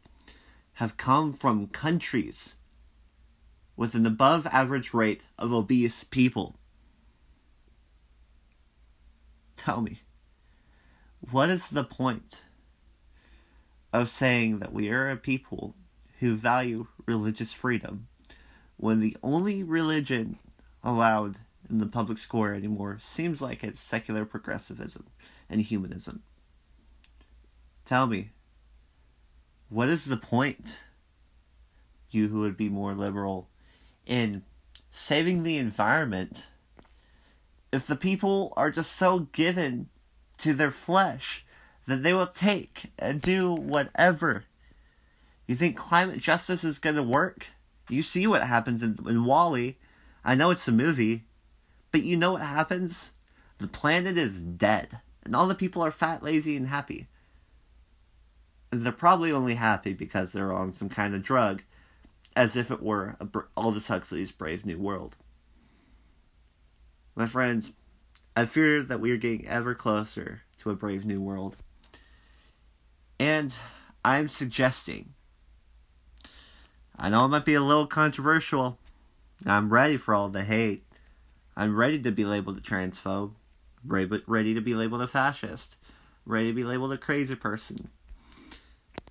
have 0.74 0.98
come 0.98 1.32
from 1.32 1.66
countries 1.66 2.56
with 3.78 3.96
an 3.96 4.06
above 4.06 4.46
average 4.48 4.94
rate 4.94 5.24
of 5.38 5.54
obese 5.54 6.04
people. 6.04 6.58
Tell 9.56 9.80
me, 9.80 10.02
What 11.22 11.50
is 11.50 11.70
the 11.70 11.86
point 11.86 12.44
of 13.94 14.10
saying 14.10 14.60
that 14.60 14.74
we 14.74 14.90
are 14.90 15.10
a 15.10 15.16
people 15.16 15.74
who 16.20 16.36
value 16.36 16.88
religious 17.06 17.54
freedom 17.54 18.09
when 18.80 19.02
the 19.02 19.18
only 19.22 19.62
religion 19.62 20.38
allowed 20.84 21.36
in 21.70 21.80
the 21.80 21.86
public 21.86 22.18
square 22.18 22.56
anymore 22.56 22.98
seems 23.02 23.42
like 23.42 23.62
it's 23.62 23.82
secular 23.82 24.24
progressivism 24.24 25.06
and 25.50 25.60
humanism? 25.62 26.24
Tell 27.84 28.08
me, 28.08 28.30
what 29.68 29.90
is 29.90 30.06
the 30.06 30.16
point? 30.16 30.84
You 32.10 32.30
who 32.30 32.40
would 32.40 32.56
be 32.56 32.70
more 32.70 32.94
liberal 32.94 33.50
in 34.06 34.44
saving 34.90 35.44
the 35.44 35.58
environment 35.58 36.48
if 37.74 37.86
the 37.86 37.98
people 37.98 38.54
are 38.56 38.72
just 38.72 38.94
so 38.94 39.28
given 39.34 39.90
to 40.38 40.54
their 40.54 40.72
flesh 40.72 41.46
that 41.86 42.02
they 42.02 42.14
will 42.14 42.28
take 42.28 42.92
and 42.98 43.22
do 43.22 43.52
whatever. 43.52 44.46
You 45.48 45.56
think 45.56 45.76
climate 45.76 46.20
justice 46.20 46.64
is 46.64 46.80
going 46.80 46.96
to 46.96 47.04
work? 47.04 47.50
You 47.90 48.04
see 48.04 48.28
what 48.28 48.44
happens 48.44 48.84
in, 48.84 48.98
in 49.08 49.26
WALL-E. 49.26 49.78
I 50.24 50.36
know 50.36 50.52
it's 50.52 50.68
a 50.68 50.72
movie, 50.72 51.26
but 51.92 52.04
you 52.04 52.18
know 52.18 52.34
what 52.34 52.44
happens? 52.44 53.12
The 53.58 53.68
planet 53.68 54.18
is 54.18 54.42
dead, 54.42 55.00
and 55.24 55.36
all 55.36 55.48
the 55.48 55.56
people 55.56 55.82
are 55.82 55.92
fat, 55.92 56.24
lazy, 56.24 56.56
and 56.56 56.68
happy. 56.68 57.08
And 58.72 58.84
they're 58.84 58.92
probably 58.92 59.32
only 59.32 59.56
happy 59.56 59.94
because 59.94 60.32
they're 60.32 60.54
on 60.54 60.72
some 60.72 60.90
kind 60.90 61.16
of 61.16 61.24
drug, 61.24 61.64
as 62.36 62.56
if 62.56 62.72
it 62.72 62.82
were 62.82 63.18
a, 63.20 63.28
Aldous 63.58 63.88
Huxley's 63.88 64.32
Brave 64.32 64.66
New 64.66 64.78
World. 64.78 65.16
My 67.16 67.26
friends, 67.26 67.74
I 68.36 68.46
fear 68.46 68.82
that 68.84 69.02
we 69.02 69.12
are 69.12 69.18
getting 69.18 69.48
ever 69.48 69.76
closer 69.76 70.44
to 70.60 70.70
a 70.70 70.76
brave 70.76 71.06
new 71.06 71.20
world. 71.20 71.58
And 73.20 73.54
I'm 74.06 74.30
suggesting, 74.30 75.14
I 77.00 77.10
know 77.10 77.24
it 77.24 77.30
might 77.30 77.46
be 77.46 77.54
a 77.54 77.62
little 77.62 77.88
controversial. 77.88 78.78
I'm 79.46 79.72
ready 79.72 79.96
for 79.96 80.14
all 80.14 80.28
the 80.28 80.44
hate. 80.44 80.84
I'm 81.56 81.76
ready 81.76 82.00
to 82.02 82.12
be 82.12 82.26
labeled 82.26 82.58
a 82.58 82.62
transphobe, 82.62 83.32
ready 83.86 84.54
to 84.54 84.62
be 84.62 84.76
labeled 84.76 85.02
a 85.02 85.08
fascist, 85.08 85.78
ready 86.26 86.50
to 86.50 86.54
be 86.54 86.64
labeled 86.64 86.92
a 86.92 86.98
crazy 86.98 87.36
person. 87.36 87.90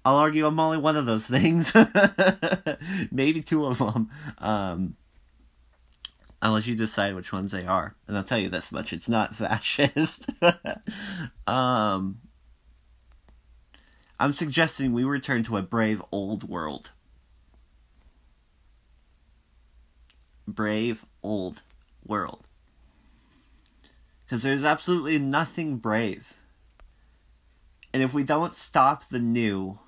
I'll 0.04 0.16
argue 0.16 0.46
I'm 0.46 0.60
only 0.60 0.78
one 0.78 0.96
of 0.96 1.06
those 1.06 1.26
things, 1.26 1.72
maybe 3.10 3.42
two 3.42 3.66
of 3.66 3.78
them. 3.78 4.10
Um, 4.38 4.96
I'll 6.40 6.60
you 6.60 6.74
decide 6.74 7.14
which 7.14 7.32
ones 7.32 7.52
they 7.52 7.66
are. 7.66 7.94
And 8.06 8.16
I'll 8.16 8.24
tell 8.24 8.38
you 8.38 8.48
this 8.48 8.70
much 8.70 8.92
it's 8.92 9.08
not 9.08 9.34
fascist. 9.34 10.30
um, 11.46 12.20
I'm 14.20 14.32
suggesting 14.32 14.92
we 14.92 15.04
return 15.04 15.42
to 15.44 15.56
a 15.56 15.62
brave 15.62 16.02
old 16.12 16.48
world. 16.48 16.92
Brave 20.54 21.04
old 21.22 21.62
world. 22.04 22.44
Because 24.24 24.42
there's 24.42 24.64
absolutely 24.64 25.18
nothing 25.18 25.76
brave. 25.76 26.34
And 27.92 28.02
if 28.02 28.12
we 28.12 28.24
don't 28.24 28.54
stop 28.54 29.08
the 29.08 29.18
new, 29.18 29.78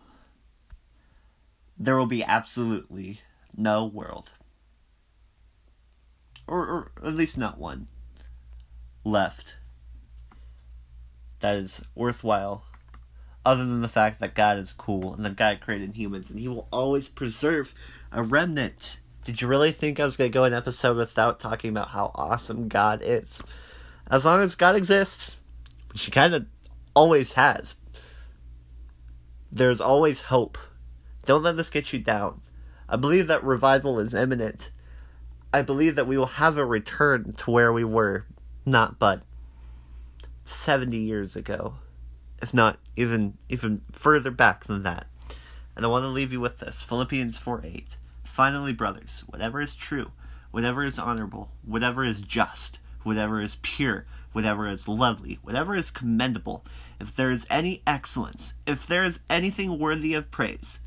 there 1.78 1.96
will 1.96 2.06
be 2.06 2.24
absolutely 2.24 3.20
no 3.56 3.84
world 3.86 4.30
or, 6.50 6.66
or 6.66 6.92
at 7.06 7.14
least 7.14 7.38
not 7.38 7.58
one, 7.58 7.86
left 9.04 9.54
that 11.38 11.56
is 11.56 11.80
worthwhile, 11.94 12.64
other 13.46 13.64
than 13.64 13.80
the 13.80 13.88
fact 13.88 14.20
that 14.20 14.34
God 14.34 14.58
is 14.58 14.74
cool 14.74 15.14
and 15.14 15.24
that 15.24 15.36
God 15.36 15.60
created 15.60 15.94
humans 15.94 16.30
and 16.30 16.38
He 16.38 16.48
will 16.48 16.68
always 16.70 17.08
preserve 17.08 17.74
a 18.12 18.22
remnant. 18.22 18.98
Did 19.24 19.40
you 19.40 19.48
really 19.48 19.72
think 19.72 20.00
I 20.00 20.04
was 20.04 20.16
going 20.16 20.30
to 20.30 20.34
go 20.34 20.44
an 20.44 20.54
episode 20.54 20.96
without 20.96 21.40
talking 21.40 21.70
about 21.70 21.88
how 21.88 22.10
awesome 22.14 22.68
God 22.68 23.00
is? 23.02 23.40
As 24.10 24.24
long 24.24 24.40
as 24.40 24.54
God 24.54 24.76
exists, 24.76 25.36
which 25.92 26.04
He 26.04 26.10
kind 26.10 26.34
of 26.34 26.46
always 26.94 27.34
has, 27.34 27.74
there's 29.52 29.80
always 29.80 30.22
hope. 30.22 30.58
Don't 31.26 31.42
let 31.42 31.56
this 31.56 31.70
get 31.70 31.92
you 31.92 31.98
down. 31.98 32.40
I 32.88 32.96
believe 32.96 33.26
that 33.26 33.44
revival 33.44 34.00
is 34.00 34.14
imminent 34.14 34.70
I 35.52 35.62
believe 35.62 35.96
that 35.96 36.06
we 36.06 36.16
will 36.16 36.26
have 36.26 36.56
a 36.56 36.64
return 36.64 37.32
to 37.32 37.50
where 37.50 37.72
we 37.72 37.82
were, 37.82 38.24
not 38.64 38.98
but 38.98 39.22
70 40.44 40.96
years 40.96 41.34
ago, 41.34 41.74
if 42.40 42.54
not 42.54 42.78
even 42.96 43.36
even 43.48 43.82
further 43.90 44.30
back 44.30 44.64
than 44.64 44.84
that. 44.84 45.08
And 45.74 45.84
I 45.84 45.88
want 45.88 46.04
to 46.04 46.08
leave 46.08 46.32
you 46.32 46.40
with 46.40 46.58
this 46.58 46.80
Philippians 46.80 47.36
4 47.38 47.62
8. 47.64 47.96
Finally, 48.40 48.72
brothers, 48.72 49.22
whatever 49.26 49.60
is 49.60 49.74
true, 49.74 50.12
whatever 50.50 50.82
is 50.82 50.98
honorable, 50.98 51.50
whatever 51.62 52.02
is 52.02 52.22
just, 52.22 52.78
whatever 53.02 53.38
is 53.38 53.58
pure, 53.60 54.06
whatever 54.32 54.66
is 54.66 54.88
lovely, 54.88 55.38
whatever 55.42 55.76
is 55.76 55.90
commendable, 55.90 56.64
if 56.98 57.14
there 57.14 57.30
is 57.30 57.46
any 57.50 57.82
excellence, 57.86 58.54
if 58.66 58.86
there 58.86 59.02
is 59.02 59.20
anything 59.28 59.78
worthy 59.78 60.14
of 60.14 60.30
praise, 60.30 60.80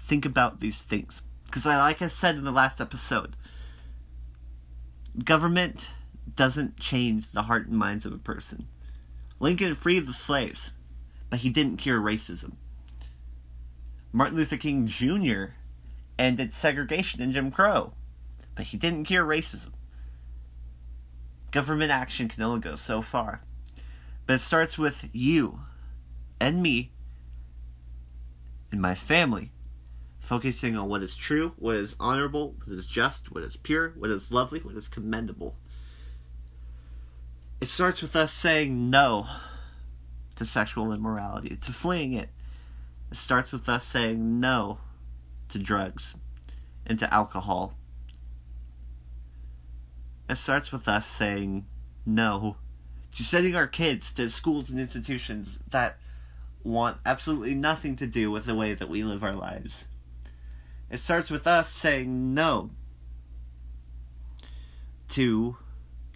think 0.00 0.26
about 0.26 0.58
these 0.58 0.82
things. 0.82 1.22
Because, 1.44 1.64
like 1.64 2.02
I 2.02 2.08
said 2.08 2.34
in 2.34 2.42
the 2.42 2.50
last 2.50 2.80
episode, 2.80 3.36
government 5.24 5.90
doesn't 6.34 6.76
change 6.76 7.30
the 7.30 7.42
heart 7.42 7.68
and 7.68 7.78
minds 7.78 8.04
of 8.04 8.12
a 8.12 8.18
person. 8.18 8.66
Lincoln 9.38 9.76
freed 9.76 10.08
the 10.08 10.12
slaves, 10.12 10.72
but 11.30 11.38
he 11.38 11.50
didn't 11.50 11.76
cure 11.76 12.00
racism. 12.00 12.54
Martin 14.10 14.36
Luther 14.36 14.56
King 14.56 14.88
Jr. 14.88 15.52
ended 16.18 16.52
segregation 16.52 17.22
and 17.22 17.32
Jim 17.32 17.50
Crow, 17.50 17.92
but 18.54 18.66
he 18.66 18.76
didn't 18.76 19.04
cure 19.04 19.24
racism. 19.24 19.72
Government 21.50 21.90
action 21.90 22.28
can 22.28 22.42
only 22.42 22.60
go 22.60 22.76
so 22.76 23.02
far, 23.02 23.42
but 24.26 24.34
it 24.34 24.38
starts 24.40 24.76
with 24.76 25.08
you 25.12 25.60
and 26.40 26.62
me 26.62 26.92
and 28.70 28.80
my 28.80 28.94
family 28.94 29.52
focusing 30.18 30.76
on 30.76 30.88
what 30.88 31.02
is 31.02 31.14
true, 31.14 31.52
what 31.56 31.76
is 31.76 31.94
honorable, 32.00 32.56
what 32.64 32.76
is 32.76 32.84
just, 32.84 33.32
what 33.32 33.44
is 33.44 33.56
pure, 33.56 33.94
what 33.96 34.10
is 34.10 34.32
lovely, 34.32 34.58
what 34.58 34.74
is 34.76 34.88
commendable. 34.88 35.56
It 37.60 37.68
starts 37.68 38.02
with 38.02 38.16
us 38.16 38.32
saying 38.32 38.90
no 38.90 39.28
to 40.34 40.44
sexual 40.44 40.92
immorality, 40.92 41.56
to 41.56 41.72
fleeing 41.72 42.12
it. 42.12 42.28
It 43.10 43.16
starts 43.16 43.52
with 43.52 43.68
us 43.68 43.86
saying 43.86 44.40
no 44.40 44.78
to 45.56 45.62
drugs 45.62 46.14
and 46.86 46.98
to 46.98 47.12
alcohol. 47.12 47.74
It 50.28 50.36
starts 50.36 50.72
with 50.72 50.86
us 50.88 51.06
saying 51.06 51.66
no 52.04 52.56
to 53.12 53.24
sending 53.24 53.56
our 53.56 53.66
kids 53.66 54.12
to 54.12 54.28
schools 54.28 54.68
and 54.70 54.78
institutions 54.78 55.58
that 55.70 55.98
want 56.62 56.98
absolutely 57.06 57.54
nothing 57.54 57.96
to 57.96 58.06
do 58.06 58.30
with 58.30 58.44
the 58.44 58.54
way 58.54 58.74
that 58.74 58.88
we 58.88 59.02
live 59.02 59.22
our 59.22 59.34
lives. 59.34 59.86
It 60.90 60.98
starts 60.98 61.30
with 61.30 61.46
us 61.46 61.72
saying 61.72 62.34
no 62.34 62.70
to 65.08 65.56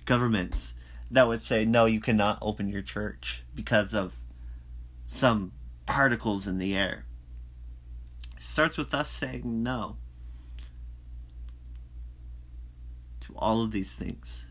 governments 0.04 0.74
that 1.10 1.26
would 1.26 1.40
say, 1.40 1.64
no, 1.64 1.86
you 1.86 2.00
cannot 2.00 2.38
open 2.42 2.68
your 2.68 2.82
church 2.82 3.42
because 3.54 3.94
of 3.94 4.16
some 5.06 5.52
particles 5.86 6.46
in 6.46 6.58
the 6.58 6.76
air. 6.76 7.04
Starts 8.42 8.78
with 8.78 8.94
us 8.94 9.10
saying 9.10 9.42
no 9.62 9.98
to 13.20 13.34
all 13.36 13.62
of 13.62 13.70
these 13.70 13.92
things. 13.92 14.46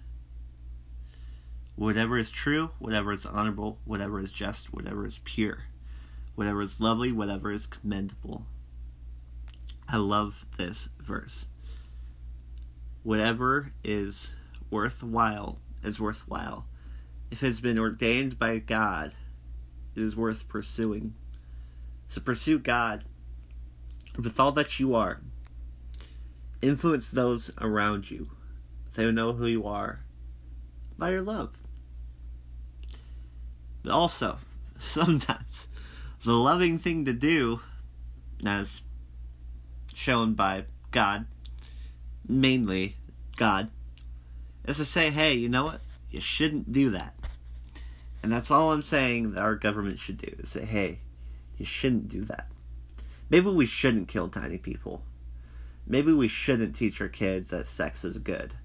Whatever 1.75 2.19
is 2.19 2.29
true, 2.29 2.69
whatever 2.77 3.11
is 3.11 3.25
honorable, 3.25 3.79
whatever 3.85 4.19
is 4.19 4.31
just, 4.31 4.71
whatever 4.71 5.07
is 5.07 5.21
pure, 5.23 5.63
whatever 6.35 6.61
is 6.61 6.79
lovely, 6.79 7.11
whatever 7.11 7.51
is 7.51 7.65
commendable. 7.65 8.45
I 9.87 9.97
love 9.97 10.45
this 10.55 10.89
verse. 10.99 11.47
Whatever 13.01 13.71
is 13.83 14.33
worthwhile 14.69 15.57
is 15.83 15.99
worthwhile. 15.99 16.67
If 17.31 17.41
it 17.41 17.47
has 17.47 17.59
been 17.59 17.79
ordained 17.79 18.37
by 18.37 18.59
God, 18.59 19.13
it 19.95 20.03
is 20.03 20.15
worth 20.15 20.47
pursuing. 20.47 21.15
So 22.07 22.21
pursue 22.21 22.59
God 22.59 23.05
with 24.17 24.39
all 24.39 24.51
that 24.53 24.79
you 24.79 24.95
are. 24.95 25.21
Influence 26.61 27.09
those 27.09 27.51
around 27.59 28.11
you. 28.11 28.29
They 28.95 29.09
know 29.11 29.33
who 29.33 29.45
you 29.45 29.65
are 29.65 30.01
by 30.97 31.11
your 31.11 31.21
love. 31.21 31.57
But 33.83 33.91
also, 33.91 34.39
sometimes 34.79 35.67
the 36.23 36.33
loving 36.33 36.79
thing 36.79 37.05
to 37.05 37.13
do, 37.13 37.61
as 38.45 38.81
shown 39.93 40.33
by 40.33 40.65
God, 40.91 41.27
mainly 42.27 42.97
God, 43.37 43.71
is 44.65 44.77
to 44.77 44.85
say, 44.85 45.09
hey, 45.09 45.33
you 45.33 45.49
know 45.49 45.65
what? 45.65 45.81
You 46.11 46.19
shouldn't 46.19 46.73
do 46.73 46.89
that. 46.91 47.15
And 48.21 48.31
that's 48.31 48.51
all 48.51 48.71
I'm 48.71 48.81
saying 48.81 49.31
that 49.33 49.41
our 49.41 49.55
government 49.55 49.99
should 49.99 50.17
do 50.17 50.35
is 50.39 50.49
say, 50.49 50.65
hey, 50.65 50.99
you 51.57 51.65
shouldn't 51.65 52.09
do 52.09 52.21
that. 52.25 52.47
Maybe 53.29 53.49
we 53.49 53.65
shouldn't 53.65 54.07
kill 54.07 54.29
tiny 54.29 54.57
people. 54.57 55.03
Maybe 55.85 56.11
we 56.11 56.27
shouldn't 56.27 56.75
teach 56.75 57.01
our 57.01 57.07
kids 57.07 57.49
that 57.49 57.67
sex 57.67 58.03
is 58.03 58.17
good. 58.17 58.55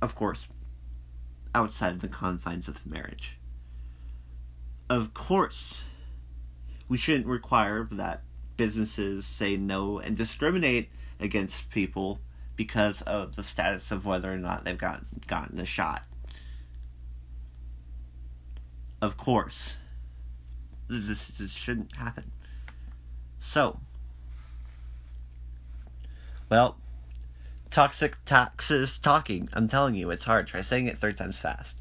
Of 0.00 0.14
course, 0.14 0.48
outside 1.54 2.00
the 2.00 2.08
confines 2.08 2.68
of 2.68 2.84
marriage. 2.86 3.38
Of 4.88 5.14
course, 5.14 5.84
we 6.88 6.98
shouldn't 6.98 7.26
require 7.26 7.88
that 7.92 8.22
businesses 8.56 9.24
say 9.24 9.56
no 9.56 9.98
and 9.98 10.16
discriminate 10.16 10.90
against 11.18 11.70
people 11.70 12.20
because 12.56 13.02
of 13.02 13.36
the 13.36 13.42
status 13.42 13.90
of 13.90 14.04
whether 14.04 14.32
or 14.32 14.36
not 14.36 14.64
they've 14.64 14.76
got, 14.76 15.04
gotten 15.26 15.58
a 15.58 15.64
shot. 15.64 16.02
Of 19.00 19.16
course. 19.16 19.78
This, 20.88 21.28
this 21.28 21.52
shouldn't 21.52 21.94
happen. 21.96 22.32
So, 23.44 23.80
well, 26.48 26.78
toxic 27.70 28.24
taxes 28.24 29.00
talking. 29.00 29.48
I'm 29.52 29.66
telling 29.66 29.96
you, 29.96 30.12
it's 30.12 30.22
hard. 30.22 30.46
Try 30.46 30.60
saying 30.60 30.86
it 30.86 30.96
three 30.96 31.12
times 31.12 31.36
fast. 31.36 31.80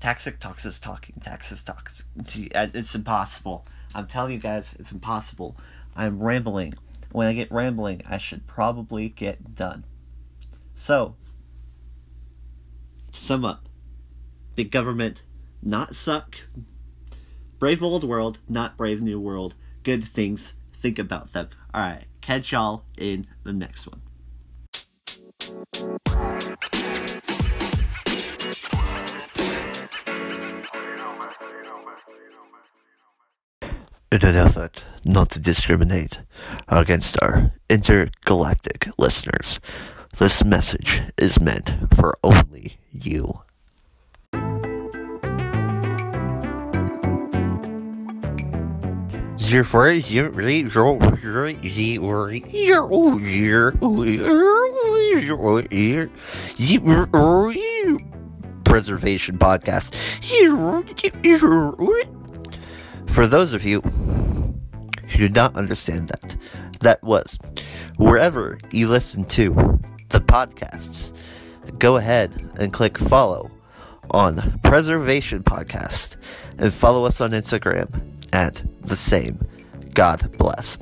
Toxic 0.00 0.40
taxes 0.40 0.80
talking. 0.80 1.20
Taxes 1.22 1.62
toxic. 1.62 2.06
Uh, 2.54 2.68
it's 2.72 2.94
impossible. 2.94 3.66
I'm 3.94 4.06
telling 4.06 4.32
you 4.32 4.38
guys, 4.38 4.74
it's 4.78 4.92
impossible. 4.92 5.58
I'm 5.94 6.20
rambling. 6.20 6.72
When 7.12 7.26
I 7.26 7.34
get 7.34 7.52
rambling, 7.52 8.00
I 8.06 8.16
should 8.16 8.46
probably 8.46 9.10
get 9.10 9.54
done. 9.54 9.84
So, 10.74 11.16
sum 13.12 13.44
up. 13.44 13.68
Big 14.56 14.70
government, 14.70 15.22
not 15.62 15.94
suck. 15.94 16.36
Brave 17.58 17.82
old 17.82 18.04
world, 18.04 18.38
not 18.48 18.78
brave 18.78 19.02
new 19.02 19.20
world. 19.20 19.54
Good 19.82 20.04
things, 20.04 20.54
think 20.74 20.98
about 20.98 21.32
them. 21.32 21.48
Alright, 21.74 22.04
catch 22.20 22.52
y'all 22.52 22.84
in 22.96 23.26
the 23.42 23.52
next 23.52 23.86
one. 23.86 24.00
in 34.12 34.22
an 34.26 34.36
effort 34.36 34.84
not 35.06 35.30
to 35.30 35.40
discriminate 35.40 36.20
against 36.68 37.16
our 37.22 37.50
intergalactic 37.70 38.86
listeners. 38.98 39.58
This 40.18 40.44
message 40.44 41.00
is 41.16 41.40
meant 41.40 41.74
for 41.96 42.18
only 42.22 42.76
you. 42.90 43.40
Preservation 58.64 59.36
podcast. 59.36 59.94
For 63.10 63.26
those 63.26 63.52
of 63.52 63.66
you 63.66 63.82
who 63.82 65.18
do 65.18 65.28
not 65.28 65.54
understand 65.54 66.08
that, 66.08 66.34
that 66.80 67.02
was 67.02 67.38
wherever 67.98 68.56
you 68.70 68.88
listen 68.88 69.26
to 69.26 69.78
the 70.08 70.20
podcasts, 70.20 71.12
go 71.78 71.96
ahead 71.96 72.32
and 72.58 72.72
click 72.72 72.96
follow 72.96 73.50
on 74.12 74.58
Preservation 74.60 75.42
Podcast 75.42 76.16
and 76.56 76.72
follow 76.72 77.04
us 77.04 77.20
on 77.20 77.32
Instagram 77.32 78.12
at 78.32 78.62
the 78.82 78.96
same. 78.96 79.38
God 79.94 80.36
bless. 80.38 80.78